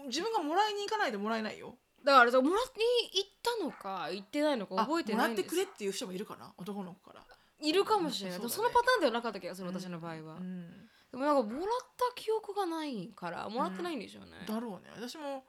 [0.07, 1.77] 自分がもらいに行かないともらえないよ。
[2.03, 2.79] だからもらって
[3.13, 5.47] 行ったのか行ってないのか覚えてないんです。
[5.47, 6.53] あもらってくれっていう人もいるかな？
[6.57, 7.25] 男の子から、
[7.59, 8.49] いるかもしれない、そね。
[8.49, 10.89] そのパターンではなかった気がする私の場合は、うん。
[11.11, 11.67] でもなんかもらっ
[11.97, 14.91] た記憶がないからもらってないんでしょうね、だろうね。
[14.95, 15.43] 私も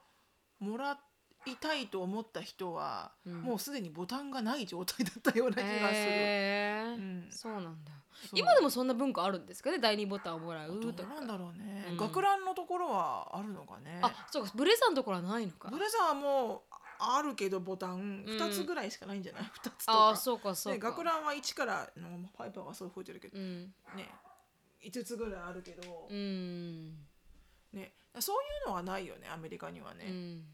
[0.59, 0.99] もら
[1.45, 3.41] いたいと思った人は、うん。
[3.41, 6.95] もうすでにボタンがない状態だったような気がする、へー。
[6.95, 7.27] うん。
[7.31, 7.91] そうなんだ。
[8.33, 9.79] 今でもそんな文化あるんですかね？
[9.79, 11.97] 第二ボタンをもらうどうとかなんだろうね、うん。
[11.97, 13.99] 学ランのところはあるのかね。
[14.03, 14.51] あそうか。
[14.55, 15.69] ブレザーのところはないのか。
[15.69, 16.63] ブレザーも
[16.99, 18.35] あるけどボタンうん。
[18.37, 20.09] 2つぐらいしかないんじゃない、 2つとか。
[20.09, 23.73] あそうかそうね、か学ランは1からのパイパーはそう吹いてるけど、うん。
[23.95, 24.09] ね
[24.81, 26.97] 5つぐらいあるけど、うん。
[27.71, 30.45] ね、そういうのはないよねアメリカにはね、うん。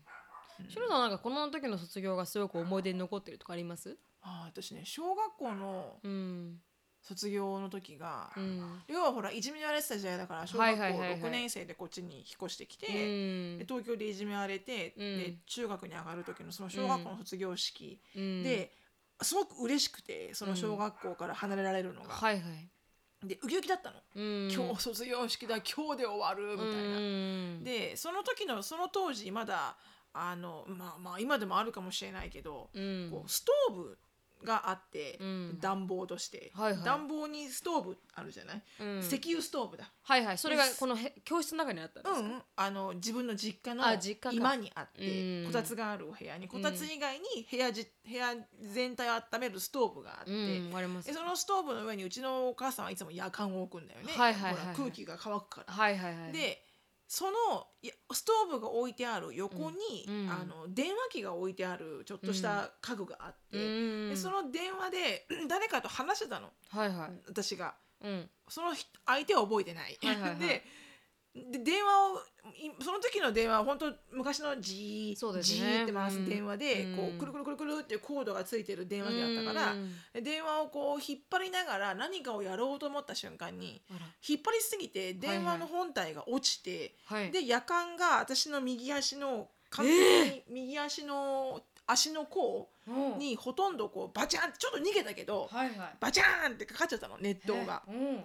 [0.59, 0.69] うん。
[0.69, 3.97] シロさんなんかこの時の卒業がすごく思い出に残ってるとかあります？
[4.21, 6.61] あ私ね小学校のうん。
[7.01, 8.81] 卒業の時が、うん。
[8.87, 11.09] 要はほらいじめられてた時代だから小は学校いはいはい。
[11.11, 13.57] はい6年生でこっちに引っ越してきて、うん。
[13.59, 15.17] で東京でいじめられて、うん。
[15.19, 18.43] で中学に上がる時のその小学校の卒業式うん。
[18.43, 18.71] で
[19.21, 22.69] すごく嬉しくてその小学校から離れられるのが、はいはい
[23.27, 24.51] でウキウキだったの、うん。
[24.51, 26.73] 今日卒業式だ今日で終わるみたいな。
[26.73, 27.63] うん。
[27.63, 29.77] でその時のその当時まだ
[30.13, 33.09] あのまあまあ今でもあるかもしれないけど、うん。
[33.11, 33.97] こうストーブ
[34.45, 35.59] があって、うん。
[35.59, 36.83] 暖房として、はいはい。
[36.83, 38.99] 暖房にストーブあるじゃない、うん。
[38.99, 39.91] 石油ストーブだ。
[40.03, 40.37] はいはい。
[40.37, 42.21] それがこのへ教室の中にあったんですか？
[42.21, 43.83] うん、あの自分の実家の
[44.31, 45.47] 今にあってうん。
[45.47, 54.75] こたつがあるお部屋にこたつ以外に部屋じ部屋全体を温めるストーブがあって、うんそのストーブの上にうちのお母さんはいつも夜間を置くんだよね、はいはいはいはい。
[54.75, 55.73] 空気が乾くから。
[55.73, 56.31] はいはいはい。
[56.31, 56.64] で
[57.07, 60.15] そのいやストーブが置いてある横に、うん。
[60.21, 60.31] うん。
[60.31, 64.09] あの電話機が置いてあるちょっとした家具があって、うん。
[64.09, 66.49] でその電話で 誰かと話してたの。
[66.69, 67.09] はいはい。
[67.27, 67.75] 私が。
[68.01, 68.29] うん。
[68.49, 69.97] その人相手は覚えてない。
[70.01, 70.39] はいはいはい。
[70.45, 70.63] で
[71.35, 72.19] で電話を
[72.53, 76.95] いその時の電話は本当昔のジー、そうですジねーって回す電話で、うん。
[76.95, 79.91] こうくるくるくるくるっていうコードがついてる電話機だったから、うん。
[80.13, 83.81] で電話をこう引っ張りながら何かをやろうと思った瞬間に
[84.25, 93.19] 引っ張りすぎて電話の本体が落ちて、はいで夜間が私の右足の完璧に右足の足の甲うん。
[93.19, 95.77] にほとんどこうバチャンってちょっと逃げたけど、はいはい。
[95.99, 97.83] バチャーンってかかっちゃったの熱湯が。
[97.87, 98.23] うん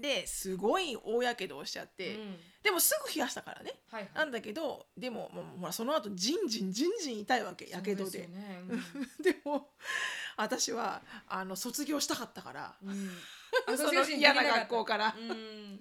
[0.00, 2.36] ですごい大やけどをしちゃって、うん。
[2.62, 3.72] でもすぐ冷やしたからね。
[3.90, 4.10] はいはい。
[4.14, 8.20] なんだけどでももうほらその後じんじんじんじん痛いわけやけどで。
[8.20, 8.62] ね。
[8.68, 8.82] うん。
[9.22, 9.70] でも
[10.36, 12.76] 私はあの卒業したかったから。
[12.82, 13.10] うん。
[14.18, 15.80] 嫌な学校から、うん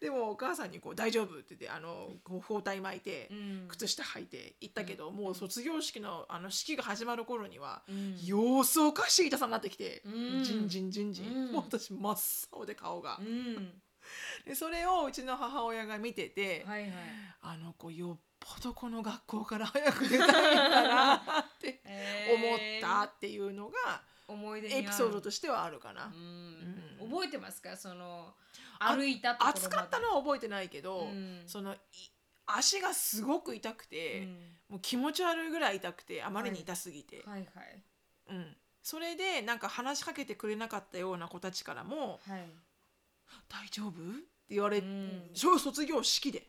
[0.00, 3.68] でもお母さんにこう「大丈夫」って言ってあのこう包帯巻いて、うん。
[3.68, 8.18] 靴下履いて行ったけど、もう卒業式のあの式が始まる頃には、うん。
[8.24, 10.44] 様子おかしい痛さになってきて、うん。
[10.44, 11.52] じんじんじんじん、うん。
[11.52, 12.16] もう私真っ
[12.52, 13.18] 青で顔が。
[13.20, 13.82] う、ん。
[14.44, 16.92] でそれをうちの母親が見てて、はいはい。
[17.40, 21.82] あの子よっぽどこの学校から早く出たいんだなって
[22.34, 26.06] 思ったっていうのが思い出にエピソードとしてはあるかな。
[26.06, 26.08] う。
[26.10, 26.98] ん。
[27.00, 27.10] うん。
[27.10, 27.76] 覚えてますか？
[27.76, 28.34] その
[28.78, 29.58] あ歩いたところまで。
[29.60, 31.42] 暑かったのは覚えてないけど、うん。
[31.46, 31.78] そのい
[32.46, 34.56] 足がすごく痛くて、うん。
[34.68, 37.82] もう気持ち悪いぐらい痛くてあまりに痛すぎて、はいはい。
[38.28, 42.50] うん、それでなんか話しかけてくれなかったような子たちからもはい
[43.48, 43.94] 「大丈夫?」
[44.46, 45.30] って言われ、うん。
[45.34, 46.46] 小卒業式で。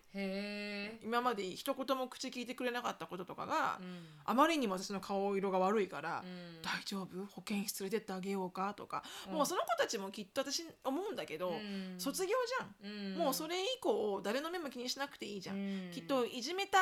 [1.04, 4.00] 今まで一言も口聞いてくれなかったこととかが、うん。
[4.24, 6.62] あまりにも私の顔色が悪いから、うん。
[6.62, 7.26] 大丈夫？
[7.26, 8.74] 保健室連れてってあげようか？
[8.76, 9.34] とか、うん。
[9.34, 11.96] もうその子たちもきっと私思うんだけど、うん。
[11.98, 13.18] 卒業じゃん、うん。
[13.18, 15.92] もうそれ以降誰の目も気にしなくていいじゃん、うん。
[15.92, 16.78] きっといじめた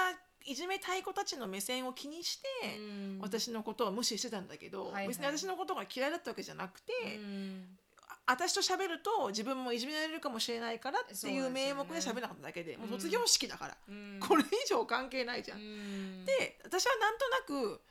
[0.47, 3.19] いじめたい子たちの目線を気にして、うん。
[3.21, 5.08] 私のことを無視してたんだけど、はいはい。
[5.08, 6.93] 別に私のことが嫌いだったわけじゃなくて、
[8.28, 14.20] 私と喋ると自分もいじめられるかもしれないからっていう名目で喋らなかっただけで、もううん卒業式だから、うん。
[14.20, 15.60] これ以上関係ないじゃん。
[15.60, 16.26] うん。
[16.26, 17.82] で私はなんとなく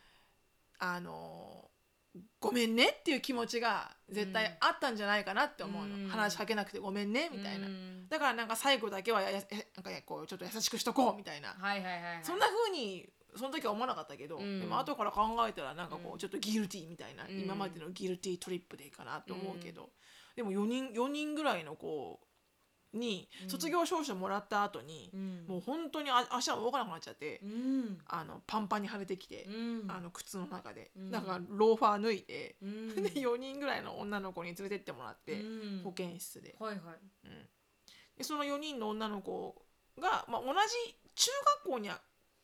[0.79, 1.71] あの
[2.41, 6.09] ごめんねっていう気持ちが絶対あったんじゃないかなって思うの、うん。
[6.09, 8.09] 話しかけなくてごめんねみたいな、うん。
[8.09, 9.45] だからなんか最後だけはややや
[9.77, 12.25] なんかねこうちょっと優しくしとこうみたいな、はいはいはいはい。
[12.25, 14.61] そんな風にその時は思わなかったけど、うん。
[14.61, 17.41] でも後から考えたらなんかこうちょっとギルティーみたいな、うん。
[17.41, 19.91] 今までのギルティートリップでいいかなと思うけど、
[20.37, 22.21] でも4人4人ぐらいの子
[22.95, 23.51] にうん。
[23.51, 25.45] 卒業証書もらった後に、うん。
[25.49, 27.99] もう本当にあ足が動かなくなっちゃって、うん。
[28.07, 29.91] あのパンパンに腫れてきて、うん。
[29.91, 31.11] あの靴の中で、うん。
[31.11, 32.95] だからローファー脱いで、うん。
[33.03, 35.83] で4人ぐらいの女の子に連れてってもらって、うん。
[35.83, 36.55] 保健室で。
[36.59, 36.81] はいはい。
[37.25, 37.49] うん。
[38.17, 39.57] でその4人の女の子
[40.01, 41.31] が、まあ、同じ中
[41.65, 41.91] 学校に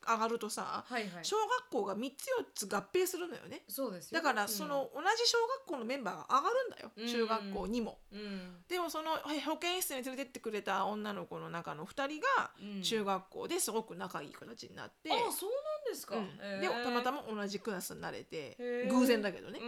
[0.07, 1.25] 上がるとさはいはい。
[1.25, 3.63] 小学校が3つ4つ合併するのよね。
[3.69, 4.21] そうですよ。
[4.21, 7.07] だからその同じ小学校のメンバーが上がるんだよ、うん。
[7.07, 7.99] 中学校にも。
[8.13, 8.65] うん。
[8.69, 12.83] でもそのはい保健室に連れてってくれた女の子の中の2人がうん。
[12.83, 16.17] 中学校ですごく仲いい形になって、あそうなんですか。
[16.17, 16.61] うん。
[16.61, 18.57] でたまたまま同じクラスになれて
[18.91, 19.61] 偶然だけどね。
[19.61, 19.65] う、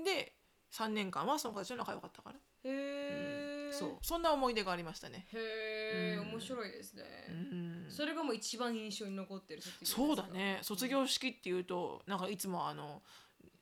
[0.00, 0.04] ん。
[0.04, 0.34] で
[0.70, 3.98] 3年間はその子たちと仲良かったから、へえそう。
[4.02, 6.32] そんな思い出がありましたね、へえうん。
[6.32, 7.02] 面白いですね。
[7.28, 7.86] うん。
[7.88, 10.58] それがもう一番印象に残ってるそうだね。
[10.62, 13.02] 卒業式っていうとなんかいつもあの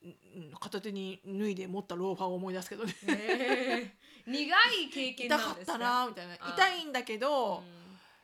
[0.03, 2.95] うん片手に脱いで持ったローファーを思い出すけどね。
[4.27, 5.73] 苦い経験痛かっなんですか？
[5.73, 6.35] たなみたいな。
[6.37, 7.63] 痛いんだけど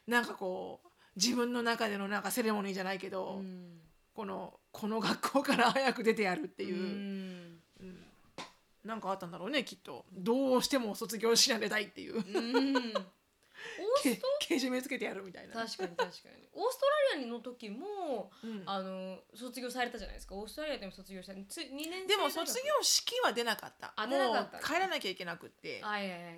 [0.06, 3.80] うなんかこう自分の中でのなんかセレモニーじゃないけど、ん。
[4.14, 7.60] このこの学校から早く出てやるっていう、うん。
[7.80, 8.04] うん
[8.84, 10.04] なんかあったんだろうねきっと。
[10.12, 12.16] どうしても卒業しな出たいっていう。
[12.16, 12.76] うん。
[12.76, 16.48] オーけスけじめつけてやるみたいな、確かに確かに。
[16.52, 18.62] オーストラリアの時もうん。
[18.66, 20.34] あの卒業されたじゃないですか。
[20.34, 21.32] オーストラリアでも卒業した。
[21.32, 23.94] つ2年生でも卒業式は出なかった。
[23.96, 25.80] あ出なかったもう帰らなきゃいけなくって。
[25.82, 26.30] はいはいは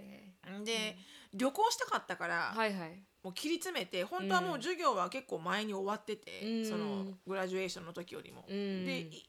[0.61, 0.97] いで、
[1.35, 3.03] 旅行したかったから、はいはい。
[3.25, 6.67] もう切り詰めて本当はもう授業は結構前に終わってて、うん。
[6.67, 8.45] そのグラジュエーションの時よりも。
[8.49, 8.87] うん。
[8.87, 9.23] でい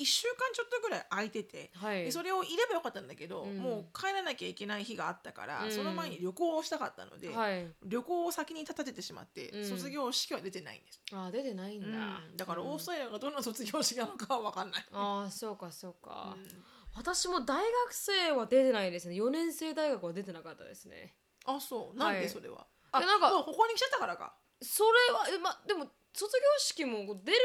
[0.00, 2.04] 1週間ちょっとぐらい空いてて、はい。
[2.04, 3.58] でそれをいればよかったんだけど、うん。
[3.58, 5.70] もう帰らなきゃいけない日があったから、うん。
[5.72, 7.66] その前に旅行をしたかったので、はい。
[7.84, 9.64] 旅行を先に立ててしまって、うん。
[9.68, 11.86] 卒業式は出てないんです、あ出てないんだ、
[12.30, 12.36] うん。
[12.36, 12.68] だからうん。
[12.68, 14.84] オーストラリアがどんな卒業式なのかは分かんない。
[14.92, 16.64] ああそうかそうか、うん。
[16.96, 19.14] 私も大学生は出てないですね。
[19.14, 21.14] 4年生大学は出てなかったですね。
[21.44, 21.98] あそう。
[21.98, 22.20] なんはい。
[22.22, 24.34] でそれは、あいやなんかここに来ちゃったからか。
[24.62, 27.38] それはえまでも卒業式も出る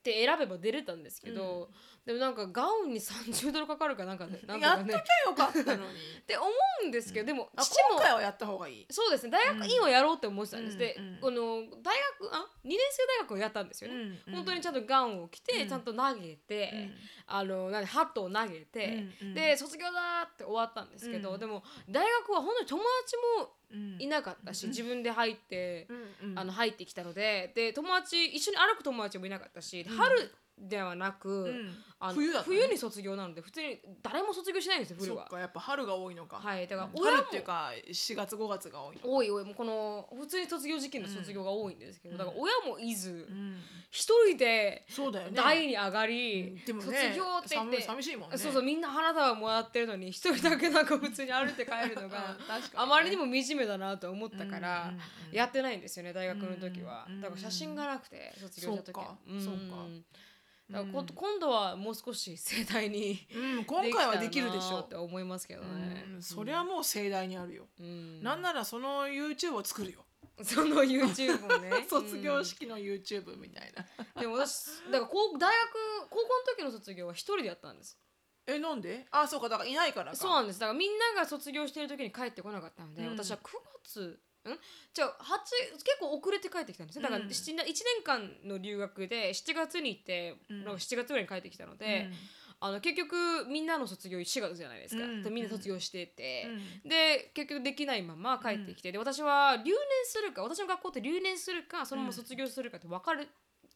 [0.00, 1.70] って選べば出れたんですけど、
[2.10, 4.96] でもなんかガウンに30ドルかかるかなんかね なんとやっときゃ
[5.30, 5.98] よかったのに。
[6.26, 6.48] て思
[6.82, 8.86] うんですけど、でもあ父も今回はやった方がいい。
[8.90, 9.30] そうですね。
[9.30, 10.78] 大学院をやろうって思ってたんです、うん。
[10.78, 15.68] で、うんこの大学あ2年生大学をやったんですよね、本当にちゃんとガウンを着て、うん。
[15.68, 16.90] ちゃんと投げて、
[17.26, 21.40] あのなんでハットを投げて、で卒業だって終わったんですけど、うん。
[21.40, 25.86] でも大学は本当に友達もいななかったし、自分で入って、
[26.22, 29.84] うんあの入ってきたのでで友達一緒に歩く友達もいなかったし、ん。
[29.84, 31.74] 春ではなく、うん。
[32.02, 32.56] あの冬だったね。
[32.56, 35.22] 冬に卒業なので普通に誰も卒業しないんですよ冬は。
[35.22, 36.36] そっかやっぱ春が多いのか。
[36.36, 37.02] はいだからうん。
[37.02, 39.02] 親も春っていうか4月5月が多いの。
[39.04, 42.18] 多い多いもうこの普通に卒業時期の卒業が多いんですけど、うん。
[42.18, 43.56] だから親もいずうん。
[43.90, 45.36] 一人でそうだよね。
[45.36, 48.38] 台に上がり、でもね卒業って言って寂しいもんね。
[48.38, 54.94] そうそうみんな花束もらってるのに一人だけなんか 普通に歩いて帰るのうんが 確かあまりにも惨めだなと思ったから、
[55.32, 59.16] やってないんですよね大学の時は、うんだから写真がなくて卒業した時は。
[59.26, 59.86] そうかそうか
[60.70, 67.68] だからこ今度はもう少し盛大にうん 今回はできるでしょって思いますけどね、うんそれはもう盛大にあるよ。
[67.78, 70.04] うんなんならその YouTube を作るよ。
[70.42, 73.84] その YouTube もね 卒業式の YouTube みたいな。
[74.14, 77.98] うんでも私だから高大学高校の時の卒業は一人でやったんです
[78.46, 79.06] えなんで？
[79.10, 80.16] あそうかだからいないからか。
[80.16, 83.50] そうなんですだからみんなが卒業してる時に帰ってこなかったので、うん私は9
[83.84, 84.58] 月ん？
[84.94, 87.02] じゃあ8結構遅れて帰ってきたんですね。
[87.02, 87.66] だからうん 1, 年
[88.02, 90.64] 間の留学で7月に行って、うん。
[90.64, 92.08] なんか7月ぐらいに帰ってきたので、
[92.60, 95.22] あの結局みんなの卒業4月じゃないですか、うん。
[95.22, 96.46] でみんな卒業してて、
[96.84, 96.88] うん。
[96.88, 103.28] で結局できないまま帰ってきて、で私は留年するか私の学校って留年するかそのまま卒業するかって分かる、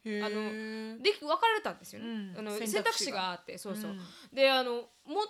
[0.07, 2.39] あので分かれたんですよね、うん。
[2.39, 4.01] あの選択肢があってそうそう、うん。
[4.35, 4.73] であの
[5.07, 5.23] も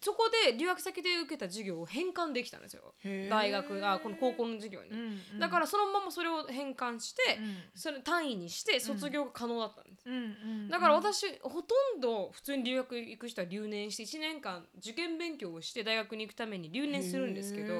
[0.00, 2.94] そこで留学先で受けた授業を返還できたんですよ。
[3.28, 5.38] 大学あこの高校の授業に、うんうん。
[5.38, 10.18] だからそのままそれを返還して、うんそれ単位にして卒業が可能だったんです、うんう
[10.66, 17.74] んだから私ほとんど普通に留学行く人は留年して1年間受験勉強をして大学に行くために留年するんですけど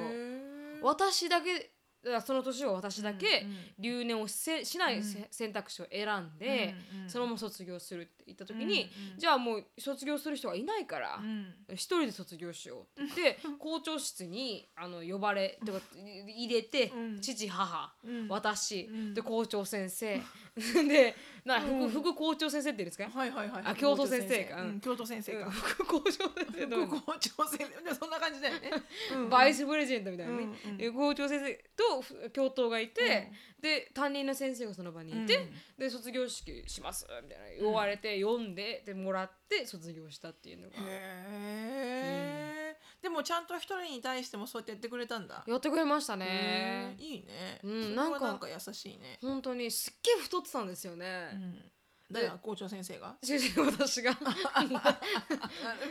[0.82, 1.70] 私だけ
[2.02, 3.46] だからその年は私だけ
[3.78, 6.74] 留年をせしないせ選択肢を選んで、
[7.06, 11.54] そのまま卒業するって言った時に、じゃあもう卒業する人がいないから、うん。
[11.72, 17.20] 一人で卒業しようって 校長室にあの呼ばれとか入れて、うん。
[17.20, 18.28] 父母、うん。
[18.28, 19.14] 私、うん。
[19.14, 20.20] で校長先生
[20.88, 21.88] でなうん。
[21.88, 23.62] 副副校長先生って言うんですか、はいはいはい。
[23.64, 24.62] あ教頭先生か。
[24.62, 24.80] うん。
[24.80, 25.50] 教頭先生か。
[25.50, 26.86] 副校長先生の。
[26.86, 27.90] 副校長先生。
[27.90, 28.70] でそんな感じだよね。
[29.14, 29.28] うん。
[29.30, 35.54] バイスプレジデントみたいなね、う校長先生とふ教頭がいて、で担任の先生がその場にいて、うん。
[35.78, 40.76] で卒業式しますみたいな言われて、読んででもらって卒業したっていうのが。
[40.76, 42.49] へえ
[43.02, 45.42] でもちゃんと一人に対してもそうやってやってくれたんだ。
[45.46, 47.60] やってくれましたへねえいいね。
[47.62, 49.18] うんなんかはなんか優しいね。
[49.22, 52.38] 本当にすっげえ太ってたんですよね、うん。
[52.42, 53.14] 校長先生が？
[53.22, 54.10] 主人私が。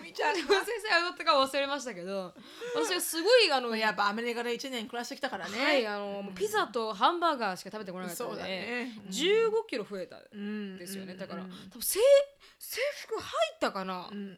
[0.03, 2.33] みちゃん先生はどったか忘れましたけど
[2.75, 11.99] 私はすごいあのやっぱアメリカで1年暮らしてきたからねはいあの、もうピザとハンバーガーしか食べてこなかったので、ねうん15キロ増えたうんですよね、だから、うん多分制
[12.59, 13.23] 制服入
[13.55, 14.37] ったかな、うん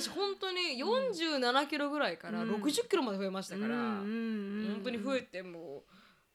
[0.00, 2.54] 私本当に47キロぐらいからうん。
[2.56, 5.82] 60キロまで増えましたから、本当に増えてもう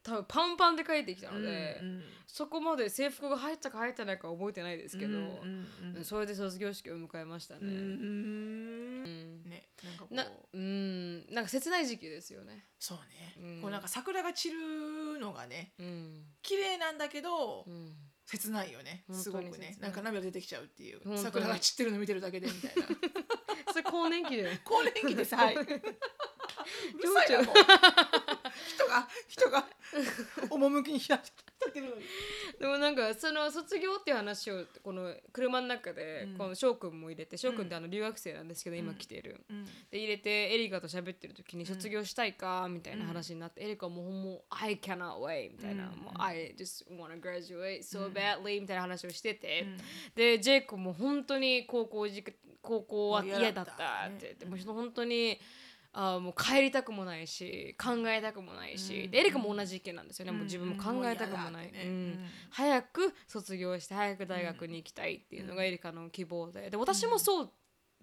[0.03, 2.03] 多分パンパンで帰ってきたので、うんうん
[2.33, 7.59] そこまで制服が入ったか入ってないか覚えてないですけど、うんうんうんそれで卒業式を迎えましたね。
[7.63, 7.67] うん。
[7.67, 9.43] うん。
[9.43, 10.15] ねなんかこう。
[10.15, 11.25] なうん。
[11.29, 12.67] なんか切ない時期ですよね。
[12.79, 13.61] そうね、うん。
[13.61, 16.23] こうなんか桜が散るのがねうん。
[16.41, 17.93] 綺麗なんだけど、うん
[18.31, 19.03] 切ないよね。
[19.11, 19.75] すごくね。
[19.81, 21.01] なんか涙出てきちゃうっていう。
[21.17, 22.83] 桜が散ってるの見てるだけでみたいな。
[23.73, 24.57] それ更年期で。
[24.63, 25.35] 更年期です。
[25.35, 25.55] はい。
[25.59, 25.75] うる
[27.13, 27.55] さいなもう
[28.67, 29.65] 人が人が
[30.49, 32.01] 趣に開いてるのに。
[32.59, 36.37] でもなんかその卒業っていう話をこの車の中でうん。
[36.37, 39.41] この翔くんも入れて翔くんってあの留学生なんですけど今来てる。
[39.49, 39.65] うん。
[39.65, 45.99] で入れてエリカと喋ってる時に卒業したいかみたいな話になって、エリカももう「I cannot wait」みたいな「うん。
[45.99, 49.77] もう I just wanna graduate so badly」みたいな話をしてて、うん。
[50.15, 52.23] でジェイクも本当に高校じ
[52.61, 55.39] 高校は嫌嫌だったって言って、もう本当に
[55.93, 59.11] あーもう帰りたくもないし考えたくもないし、うん。
[59.11, 62.19] でエリカも同じ意見なんですよね、もう自分も考えたくもない、うん。
[62.49, 66.69] 早く卒業して早く大学に行きたいっていうのがエリカの希望で。
[66.69, 67.51] で私もそう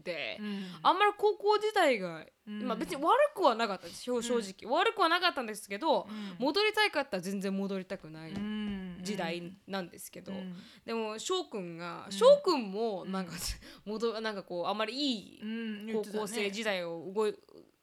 [0.02, 0.64] で、うん。
[0.82, 2.66] あんまり高校時代が、うん。
[2.66, 4.02] まあ、別に悪くはなかったです。
[4.02, 6.36] 正正直、悪くはなかったんですけど、うん。
[6.38, 9.00] 戻りたいかったら全然戻りたくないうん。
[9.02, 10.56] 時代なんですけど、うん。
[10.84, 12.12] でも翔くんがん。
[12.12, 13.32] 翔くんもなんか、
[13.84, 17.34] 戻なんかこうあんまりいい高校生時代を動い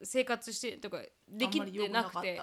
[0.04, 2.42] 生活してとかできてなくて。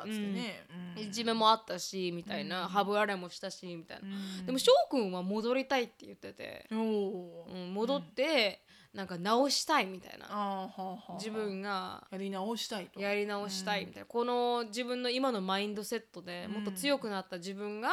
[0.96, 2.68] いじめもあったしみたいな、うん。
[2.68, 4.46] ハブられもしたしみたいな、うん。
[4.46, 10.70] でも翔くんは戻りたいって言ってて、戻ってなんか直したいみたいな、
[11.14, 12.06] 自分が。
[12.10, 13.00] やり直したいと。
[13.00, 17.90] やり直したいみたいな、この自分の今のマインドセットでもっと強くなった自分が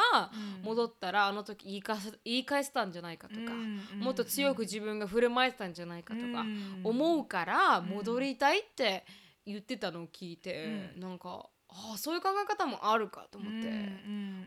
[0.60, 0.64] うん。
[0.64, 3.80] 戻ったらあの時言い返せ言い返せたんじゃないかとか、うん。
[4.00, 6.80] もっと強く自分が振る舞えてたんじゃないかとかうん。
[6.84, 9.06] 思うから戻りたいって
[9.46, 13.70] 言ってたのを聞いて、なんかああそういう考え方もあるかと思って、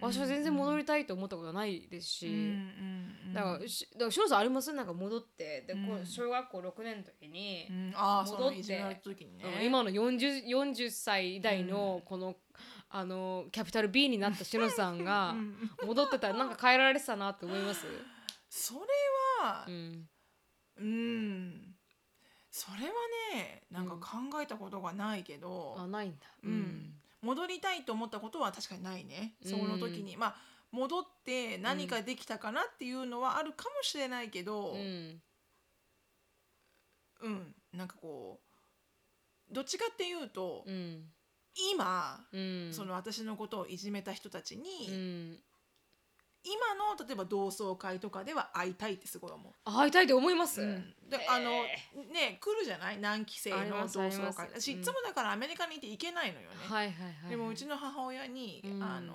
[0.01, 2.57] 私は全然戻りたいと思ったことはないですし。
[3.33, 5.63] だからしだから翔さんありますなんか戻って。
[5.67, 7.67] で、こう小学校6年の時に、
[8.27, 9.57] 戻って。
[9.57, 12.35] うん今の 40, 40歳代のこの,、
[12.89, 15.35] あのキャピタル B になったしのさんが
[15.85, 16.27] 戻ってた。
[16.29, 17.85] らなんか変えられてたなって思います、
[18.49, 18.79] それ
[19.41, 20.09] はうん。
[20.77, 21.72] うん
[22.53, 22.93] それは
[23.33, 26.17] ねなんか考えたことがないけど、あないんだ。
[26.43, 26.93] うん。
[27.23, 29.49] 戻りたいと思ったことは確かにないね、うん。
[29.49, 30.15] その時に。
[30.17, 30.35] まあ
[30.71, 35.21] 戻って何かできたかなっていうのはあるかもしれないけどう、ん。
[37.21, 37.55] うん。
[37.73, 38.39] なんかこ
[39.51, 41.05] うどっちかっていうと、うん。
[41.73, 42.69] 今、うん。
[42.71, 45.39] その私のことをいじめた人たちに、うん
[46.45, 49.53] 今の例えば同窓会とかでは会いたいってすごい思う。
[49.63, 50.93] 会いたいと思います、うん。
[51.09, 51.51] であの
[52.11, 52.99] ね来るじゃない？
[52.99, 54.49] 何期生の同窓会。
[54.53, 54.81] 私うん。
[54.81, 57.29] いつもだからアメリカにいて行けないのよね、はいはいはいはい。
[57.29, 58.83] でもうちの母親に、うん。
[58.83, 59.13] あの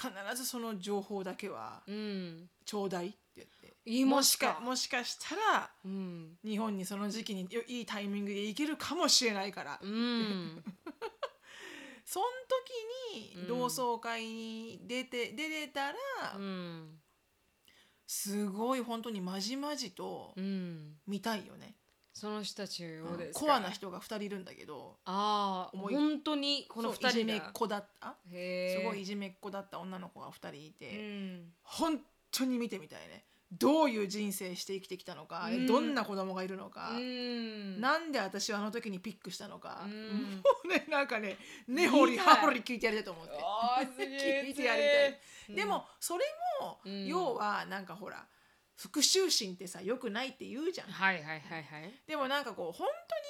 [0.00, 2.48] 必ずその情報だけはうん。
[2.64, 4.04] ちょうだいって言って。
[4.04, 6.36] もしかもしかしたらうん。
[6.44, 10.62] 日本にその時期によいいタイミングで行けるかもしれないから、うん
[12.10, 12.26] その
[13.12, 15.96] 時うんに同窓会に出て、出れたら、
[16.36, 16.98] うん。
[18.06, 20.94] すごい本当にまじまじとうん。
[21.06, 21.74] 見たいよね、
[22.14, 23.40] その人たちをですか？
[23.40, 28.16] コアな人が2人いるんだけどああ本当にこの2そういじめっ子だった？
[28.24, 31.52] すごいいじめっ子だった女の子が2人いて、うん。
[31.62, 32.00] 本
[32.30, 35.66] 当に見てみたいねどういう人生して生きてきたのか、うん。
[35.66, 37.80] どんな子供がいるのか、うん。
[37.80, 39.92] なんで私はあの時にピックしたのか、うん。
[39.92, 43.32] もうねなんかね根掘り葉掘り聞いてやりたいと思って。
[44.04, 45.54] 聞いてやりたい、うん。
[45.54, 46.24] でもそれ
[46.60, 47.06] も、うん。
[47.06, 48.26] 要はなんかほら
[48.76, 50.90] 復讐心ってさ良くないって言うじゃん。
[50.90, 51.92] はいはいはいはい。
[52.06, 52.86] でもなんかこう本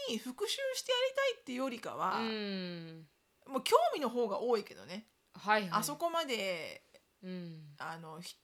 [0.07, 3.07] 当に復讐してやりたいっていうよりかは、うん。
[3.47, 5.71] もう興味の方が多いけどね、はいはい。
[5.75, 6.83] あそこまで
[7.23, 7.75] うん。
[7.79, 8.35] あのひ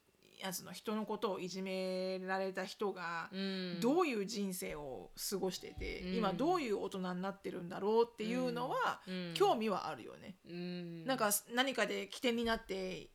[0.45, 3.81] やつの人のことをいじめられた人がうん。
[3.81, 6.15] どういう人生を過ごしてて、うん。
[6.17, 9.33] 今どういう大人になってるんだろうっていうのは、うん。
[9.35, 10.37] 興味はあるよね。
[10.49, 11.05] うん。
[11.07, 13.09] なんか何かで起点になって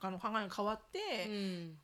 [0.00, 1.78] あの考えが変わって、うん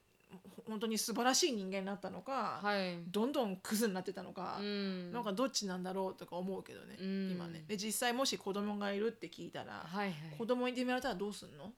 [0.73, 2.97] 本当に素晴らしい人間になったのか、はい。
[3.07, 5.12] どんどんクズになってたのか、うん。
[5.12, 7.31] なんかどっちなんだろうとか思うけどね、うん。
[7.31, 7.64] 今ね。
[7.68, 10.14] で実際もし子供がいるって聞いたら、はいはい。
[10.39, 11.68] 子供にいじめられたらどうすんの、うん。
[11.68, 11.73] っ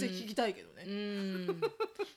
[0.00, 0.84] て聞きたいけどね。
[0.86, 1.60] うん。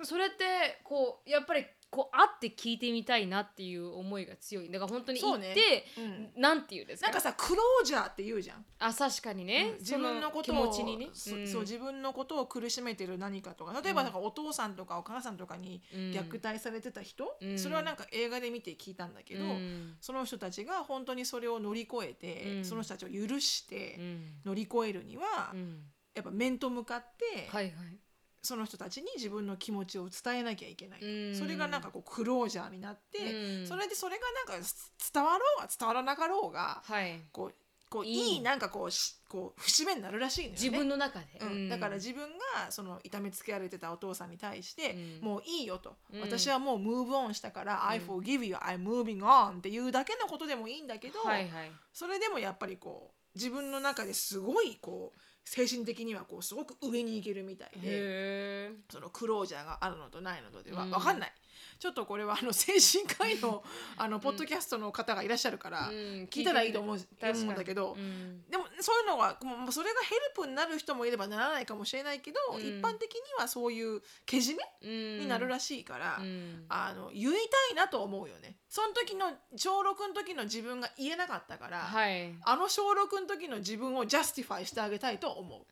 [0.02, 4.72] それってこうやっぱりこう会って聞いてみたいなっていう思いが強い。
[4.72, 5.86] だから本当に行って、ね
[6.36, 6.42] うん。
[6.42, 7.10] なんて言うんですか？
[7.10, 8.66] なんかさクロージャーって言うじゃん。
[8.80, 9.78] あ確かにね、うん。
[9.78, 11.48] 自分のことそをにね、そん。
[11.48, 13.80] そう自分のことを苦しめてる何かとか。
[13.80, 16.00] 例えばなんかお父さんとかお母さんとかにうん。
[16.12, 17.60] 虐待されてた人、うん。
[17.60, 19.96] それはなんか映画で見て聞いたんだけど、うん。
[20.02, 22.66] その人たちが本当にそれを乗り越えて、うん。
[22.66, 24.32] その人たちを許してうん。
[24.46, 25.84] 乗り越えるには、うん。
[26.16, 27.74] やっぱ面と向かって、はいはい
[28.44, 31.36] その人たちに自分の気持ちを伝えなきゃいけない、うん。
[31.36, 33.68] それがなんかこうクロージャーになって、うん。
[33.68, 34.68] それでそれがなんか
[35.14, 37.22] 伝わろうが伝わらなかろうがはい。
[37.32, 37.54] こう
[37.90, 38.42] こういい。
[38.42, 40.52] なんかこうしこう節目になるらしいね。
[40.52, 42.24] 自分の中で、うん、だから自分
[42.64, 45.26] がその痛めつけられてたお父さんに対して、うん。
[45.26, 46.22] もういいよと、うん。
[46.22, 47.88] 私はもうムーブオンしたから、ん。
[47.88, 51.72] I forgive you I'm moving on っていうだけのことでもいいんだけど、はいはい。
[51.94, 60.92] それでもやっぱりこう自分の中ですごいこう精神的にはこうすごく上に行けるみたいでそのクロージャーがあるのとないのとではうん。
[60.92, 61.34] 分かんない、
[61.80, 63.64] ちょっとこれはあの精神科医の
[63.98, 72.60] あのポッドキャストの方がいらっしゃるから、聞いたらいいと思うんだけど、うんでもそういうのはもうそれがヘルプになる人もいればならないかもしれないけど、うん。
[72.60, 75.20] 一般的にはそういうけじめうん。
[75.20, 76.66] になるらしいから、うん。
[76.70, 78.58] あの言いたいなと思うよね。
[78.70, 82.36] その時の小6の時の自分が言えなかったから、はい。
[82.44, 85.66] あの小6の時の自分を justify してあげたいと思う。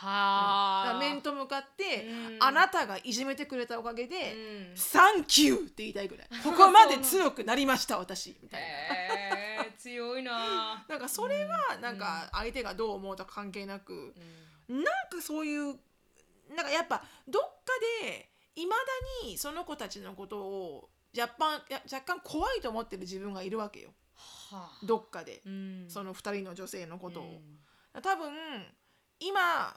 [0.00, 0.92] はあ。
[0.92, 2.38] ら面と向かって、うん。
[2.40, 4.34] あなたがいじめてくれたおかげで、
[4.70, 4.76] うん。
[4.76, 6.28] サンキューって言いたいぐらい。
[6.44, 8.66] ここまで強くなりました私みたいな。
[8.66, 10.84] へえ強いな。
[10.88, 14.14] なんかそれはなんか相手がどう思うとか関係なく、
[14.68, 15.78] なんかそういう
[16.54, 17.72] なんかやっぱどっか
[18.02, 18.82] でいまだ
[19.26, 23.90] にその子たちのことを若干や若干怖いと思ってる自分がいるわけよ。
[24.14, 24.86] はあ。
[24.86, 25.86] どっかで、うん。
[25.88, 27.24] その2人の女性のことを。
[27.24, 28.02] うん。
[28.02, 28.32] 多分
[29.18, 29.76] 今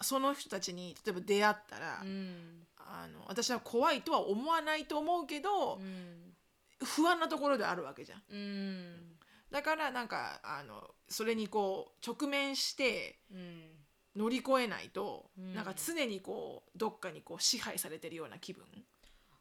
[0.00, 2.66] その人たちに例えば出会ったら、うん。
[2.76, 6.34] あの私は怖いとは思わないと思うけど、うん。
[6.82, 8.22] 不安なところであるわけじゃん。
[8.30, 9.16] うん。
[9.50, 13.70] だからなんかあのそれにこう直面してうん。
[14.16, 15.54] 乗り越えないと、うん。
[15.54, 18.64] なんか常にこうどっかにこう支配されてるような気分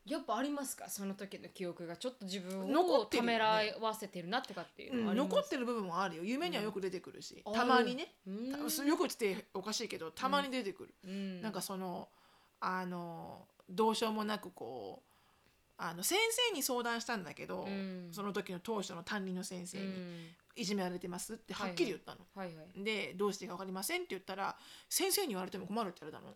[0.05, 0.89] やっぱありますか？
[0.89, 2.97] その時の記憶がちょっと自分残ってるよね。
[2.99, 5.29] をためらわせてるなとかっていうのはあります？
[5.31, 6.23] 残ってる部分もあるよ。
[6.23, 7.53] 夢にはよく出てくるし、うん。
[7.53, 11.41] たまにね、よくっておかしいけどたまに出てくる、うん。
[11.41, 12.09] なんかその
[12.59, 15.09] あのどうしようもなくこう
[15.77, 18.09] あの先生に相談したんだけど、うん。
[18.11, 22.21] その時の当初の担任の先生にうん「いじめられてます?」ってはっきり言ったの。
[22.35, 22.83] はいはい。
[22.83, 24.57] でどうしてか分かりませんって言ったら
[24.89, 26.35] 先生に言われても困るって言われたの。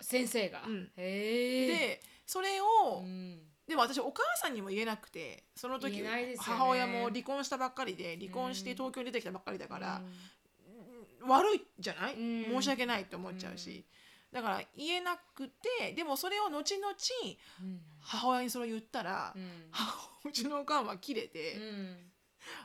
[0.00, 0.62] 先生が？
[0.66, 0.90] うん。
[0.96, 3.40] でそれを、うん。
[3.66, 6.34] でも私お母さんにも言えなくてその時、ね。
[6.38, 10.02] 母親も離婚したばっかりで離婚してうん東京に出てきたばっかりだから
[11.22, 11.28] う、ん。
[11.28, 12.44] 悪いじゃない、うん。
[12.44, 13.86] 申し訳ないって思っちゃうし、
[14.32, 16.88] だから言えなくてでもそれを後々
[17.60, 17.80] うん。
[18.00, 19.72] 母親にそれを言ったら、うん。
[20.28, 21.96] うちのおかんは切れて、うん。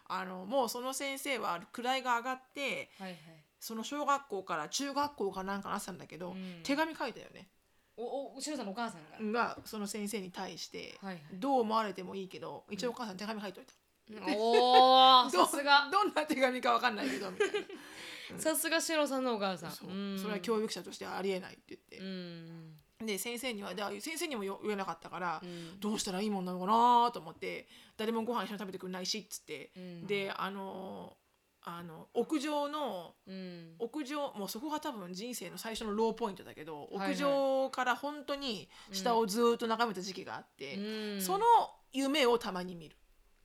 [0.07, 3.17] あのもうその先生は位が上がってはいはい。
[3.59, 6.59] その小学校から中学校かなんかなってたんだけど、うん。
[6.63, 7.49] 手紙書いたよね。
[7.97, 9.55] おお後ろさんのお母さんが。
[9.55, 11.23] がその先生に対して、はいはい。
[11.33, 13.73] どう思われてもいいけど一応お母さん手紙書いといた。
[14.35, 15.89] おお どさすが。
[15.91, 18.39] どんな手紙かわかんないけどみたいな。
[18.39, 19.71] さすがシロさんのお母さん。
[19.71, 19.89] そう。
[19.89, 20.19] うん。
[20.19, 21.97] それは教育者としてはありえないって言って。
[21.97, 22.79] う、ん。
[23.05, 25.79] で先生にはで先生にもよ言えなかったから、うん。
[25.79, 30.07] どうしたらいいもんなのかなと思って誰もご飯一緒に食べてくれないしっつって、うん。
[30.07, 31.17] であの
[31.69, 33.75] あの屋上のうん。
[33.77, 37.11] 屋上もうそこが多分人生の最初のローポイントだけど、はいはい。
[37.11, 41.21] 屋上から本当に下をずーっと眺めた時期があって、うん。
[41.21, 41.43] その
[41.91, 42.95] 夢をたまに見る。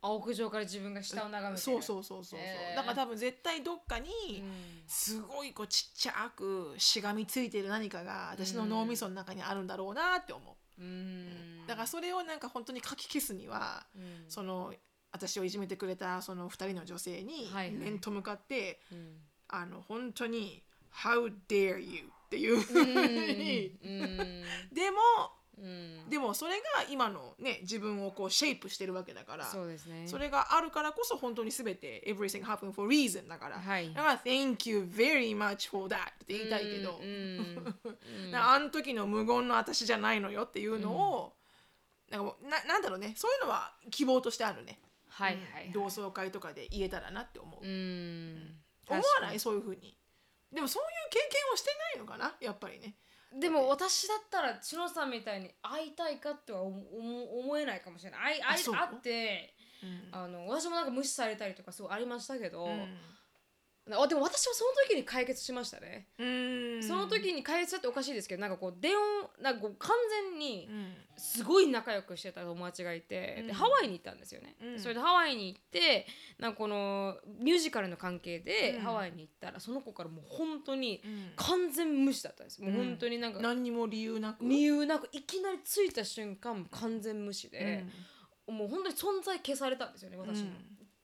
[0.01, 2.75] あ屋上から自分が下を眺めてそううそうそうそうそう、へー。
[2.77, 4.43] だから多分絶対どっかに、ん。
[4.87, 10.81] すごいこうちっちゃくしがみついてる何かが私の脳みその中にあるんだろうなって思う。
[10.81, 11.67] うん。
[11.67, 14.25] だからそれをなんか本当に書き消すには、うん。
[14.29, 14.73] その
[15.13, 19.15] 私をいじめてくれたその2人の女性に面と向かって、うん。
[19.47, 24.43] あの本当に「How dare you」っていうふううに、ん。
[24.73, 24.97] でも
[25.59, 26.09] うん。
[26.09, 30.07] でもそれが今のね自分をこうシェイプしてるわけだからそうですね。
[30.07, 33.93] それがあるからこそ本当に全て everything happen for reason だから、はい。
[33.93, 36.99] だから thank you very much for that って言いたいけど、
[38.33, 41.33] あの時の無言の私じゃないのよっていうのを、
[42.09, 43.13] なんかななんだろうね。
[43.15, 44.79] そういうのは希望としてあるね、
[45.13, 48.59] はいはい同窓会とかで言えたらなって思う、うん。
[48.89, 49.39] 思わない？
[49.39, 49.97] そういうふうに。
[50.51, 52.35] でもそういう経験をしてないのかな？
[52.41, 52.95] やっぱりね。
[53.39, 58.39] でも私だったら千野さんみたいに会いたいかっては思思思えないかもしれない。
[58.39, 60.09] 会い会い会ってうん。
[60.11, 62.97] あの私もなんか無視されたりとかすごいありましたけど、うん
[63.91, 66.81] あでも私はその時に解決しましたね、うん。
[66.81, 69.91] その時に解決っておかしいですけどなんかこう電話なんかこう完
[70.31, 70.93] 全にうん。
[71.15, 73.47] すごい仲良くしてた友達がいて、うん。
[73.47, 74.79] でハワイに行ったんですよね、うん。
[74.79, 76.07] それでハワイに行って
[76.39, 78.81] なんかこのミュージカルの関係でうん。
[78.83, 81.31] ハワイに行ったらその子からもう本当にうん。
[81.35, 82.61] 完全無視だったんです。
[82.61, 84.45] もう本当になんか何にも理由なく？
[84.45, 87.85] 理由なくいきなり着いた瞬間完全無視で、
[88.47, 90.47] もう本当に存在消されたんですよね私の、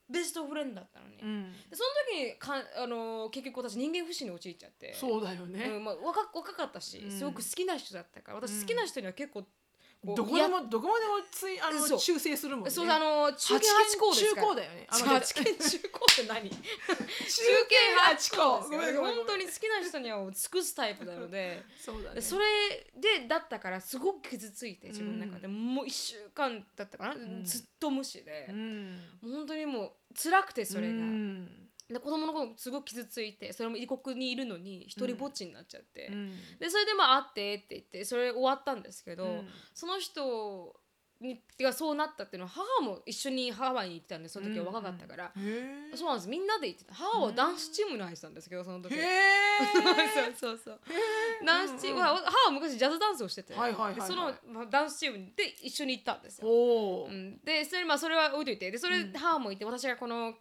[0.09, 1.27] ベストフレンドだったのに、うん。
[1.27, 4.93] うんでその時にかあの結局私人間不信に陥っちゃって。
[4.93, 7.11] そうだよね、うんまあ、若若かったし、うん。
[7.11, 9.45] すごく好きな人だったから私好きな人には結構
[10.01, 11.99] どこでもどこまでもついあのそう。
[11.99, 12.71] 修正するもんね。
[12.71, 14.47] そうあの中堅八高ですから。
[14.47, 14.87] 中高だよね。
[14.89, 16.49] あ中間違え堅た中高って何？
[16.55, 16.97] 中中
[17.97, 19.15] 堅八高ごめんごめんごめん。
[19.15, 22.15] 本当に好きな人には尽くすタイプなのでそうだね。
[22.15, 22.45] でそれ
[22.95, 27.43] でだったからすごく傷ついて自分の中で、もう1週間だったかな、ん。
[27.43, 28.47] ずっと無視で。
[28.49, 28.95] う、ん。
[29.21, 36.31] もう本当にもう辛くてそれが、うんで子供の頃すごく傷ついてそれも異国にいるのに一人ぼっちになっちゃって、うん。
[36.59, 39.47] でそれでまあ会ってって言ってそれ終わったんですけど、うん。
[39.73, 40.75] その人
[41.21, 45.29] にてかそうなったっていうのは母も一緒にハワイに行ってたんでその時は若かったから、へ
[45.93, 46.29] えそうなんです。
[46.29, 46.93] みんなで行ってた。
[46.93, 48.95] 母はダンスチームに入ってたんですけどその時
[50.39, 50.79] そうそうそう
[51.45, 56.47] ダンスチーム、は母は昔ジャズダンスをしてて、はいはいそのまあダンスチームで一緒に行ったんですよ。
[56.47, 60.35] うん、でそれまあそれは置いといてでそれ、母もいて私がこのし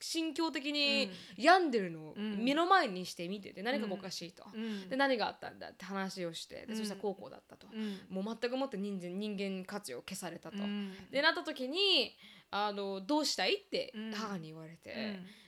[0.00, 2.44] 心境的に病んでるのをうん。
[2.44, 4.88] 目の前にして見てて何かがおかしいと、うん。
[4.88, 6.76] で何があったんだって話をしてでうん。
[6.76, 8.00] そしたら高校だったと、うん。
[8.08, 10.92] もう全くもって人間人間価値を消されたと、うん。
[11.10, 12.16] でなった時に
[12.50, 14.12] あのどうしたいってうん。
[14.12, 14.92] 母に言われて、